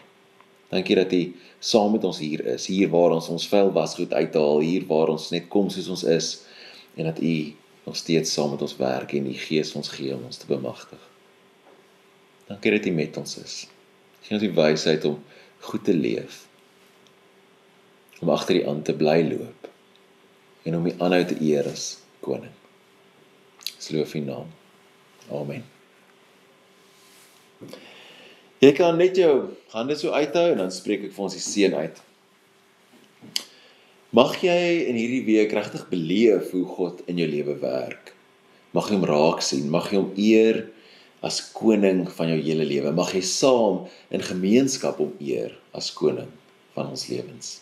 Dankie 0.69 0.99
dat 1.01 1.15
U 1.17 1.23
saam 1.57 1.97
met 1.97 2.05
ons 2.05 2.21
hier 2.21 2.45
is, 2.45 2.69
hier 2.69 2.93
waar 2.93 3.17
ons 3.17 3.31
ons 3.33 3.47
vel 3.49 3.73
was 3.73 3.97
goed 3.97 4.13
uithaal, 4.13 4.61
hier 4.61 4.85
waar 4.85 5.15
ons 5.17 5.31
net 5.33 5.49
kom 5.49 5.73
soos 5.73 5.89
ons 5.97 6.05
is 6.05 6.29
en 6.93 7.09
dat 7.09 7.17
U 7.25 7.33
nog 7.89 7.97
steeds 7.97 8.33
saam 8.33 8.51
met 8.53 8.61
ons 8.61 8.75
werk 8.77 9.13
en 9.17 9.25
die 9.25 9.37
Gees 9.37 9.73
ons 9.73 9.89
gee 9.89 10.13
om 10.13 10.27
ons 10.27 10.37
te 10.37 10.45
bemagtig. 10.45 11.01
Dankie 12.45 12.71
dat 12.75 12.85
U 12.85 12.91
met 12.93 13.17
ons 13.17 13.37
is. 13.41 13.55
Gee 14.21 14.37
ons 14.37 14.43
die 14.43 14.53
wysheid 14.53 15.05
om 15.09 15.15
goed 15.65 15.83
te 15.87 15.95
leef. 15.97 16.43
Om 18.21 18.29
agter 18.29 18.59
U 18.59 18.61
aan 18.69 18.83
te 18.85 18.93
bly 18.93 19.23
loop 19.25 19.69
en 20.69 20.77
om 20.77 20.85
U 20.85 20.93
aanhou 20.99 21.23
te 21.25 21.39
eer 21.41 21.65
as 21.71 21.87
koning. 22.21 22.53
Sloof 23.81 24.13
U 24.13 24.21
naam. 24.27 24.53
Amen. 25.33 25.65
Jy 28.61 28.71
kan 28.77 29.01
net 29.01 29.17
jou 29.17 29.33
hande 29.73 29.97
so 29.97 30.13
uithou 30.13 30.45
en 30.51 30.61
dan 30.61 30.71
spreek 30.73 31.09
ek 31.09 31.17
vir 31.17 31.25
ons 31.25 31.37
die 31.39 31.41
seën 31.41 31.73
uit. 31.73 32.05
Mag 34.09 34.39
jy 34.41 34.87
in 34.89 34.97
hierdie 34.97 35.21
week 35.27 35.51
regtig 35.53 35.83
beleef 35.91 36.47
hoe 36.55 36.63
God 36.65 37.03
in 37.05 37.19
jou 37.21 37.27
lewe 37.29 37.53
werk. 37.61 38.15
Mag 38.73 38.87
jy 38.89 38.95
hom 38.97 39.05
raak 39.05 39.43
sien, 39.45 39.67
mag 39.69 39.91
jy 39.93 39.99
hom 39.99 40.15
eer 40.17 40.63
as 41.21 41.37
koning 41.53 42.07
van 42.17 42.31
jou 42.31 42.39
hele 42.41 42.65
lewe. 42.65 42.89
Mag 42.89 43.13
jy 43.13 43.21
saam 43.21 43.83
in 44.09 44.25
gemeenskap 44.25 44.97
hom 44.97 45.13
eer 45.21 45.53
as 45.77 45.91
koning 45.93 46.31
van 46.73 46.89
ons 46.89 47.05
lewens. 47.11 47.59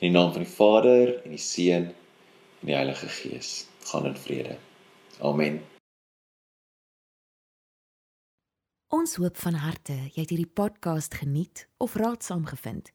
In 0.00 0.08
die 0.08 0.14
naam 0.16 0.32
van 0.32 0.46
die 0.46 0.54
Vader 0.54 1.12
en 1.26 1.36
die 1.36 1.44
Seun 1.50 1.90
en 1.92 2.72
die 2.72 2.78
Heilige 2.78 3.12
Gees. 3.12 3.66
Gaan 3.84 4.08
in 4.08 4.16
vrede. 4.16 4.56
Amen. 5.20 5.60
Ons 8.88 9.18
hoop 9.20 9.36
van 9.44 9.60
harte 9.60 10.00
jy 10.14 10.22
het 10.24 10.32
hierdie 10.32 10.48
podcast 10.48 11.20
geniet 11.20 11.68
of 11.76 12.00
raadsaam 12.00 12.48
gevind. 12.48 12.94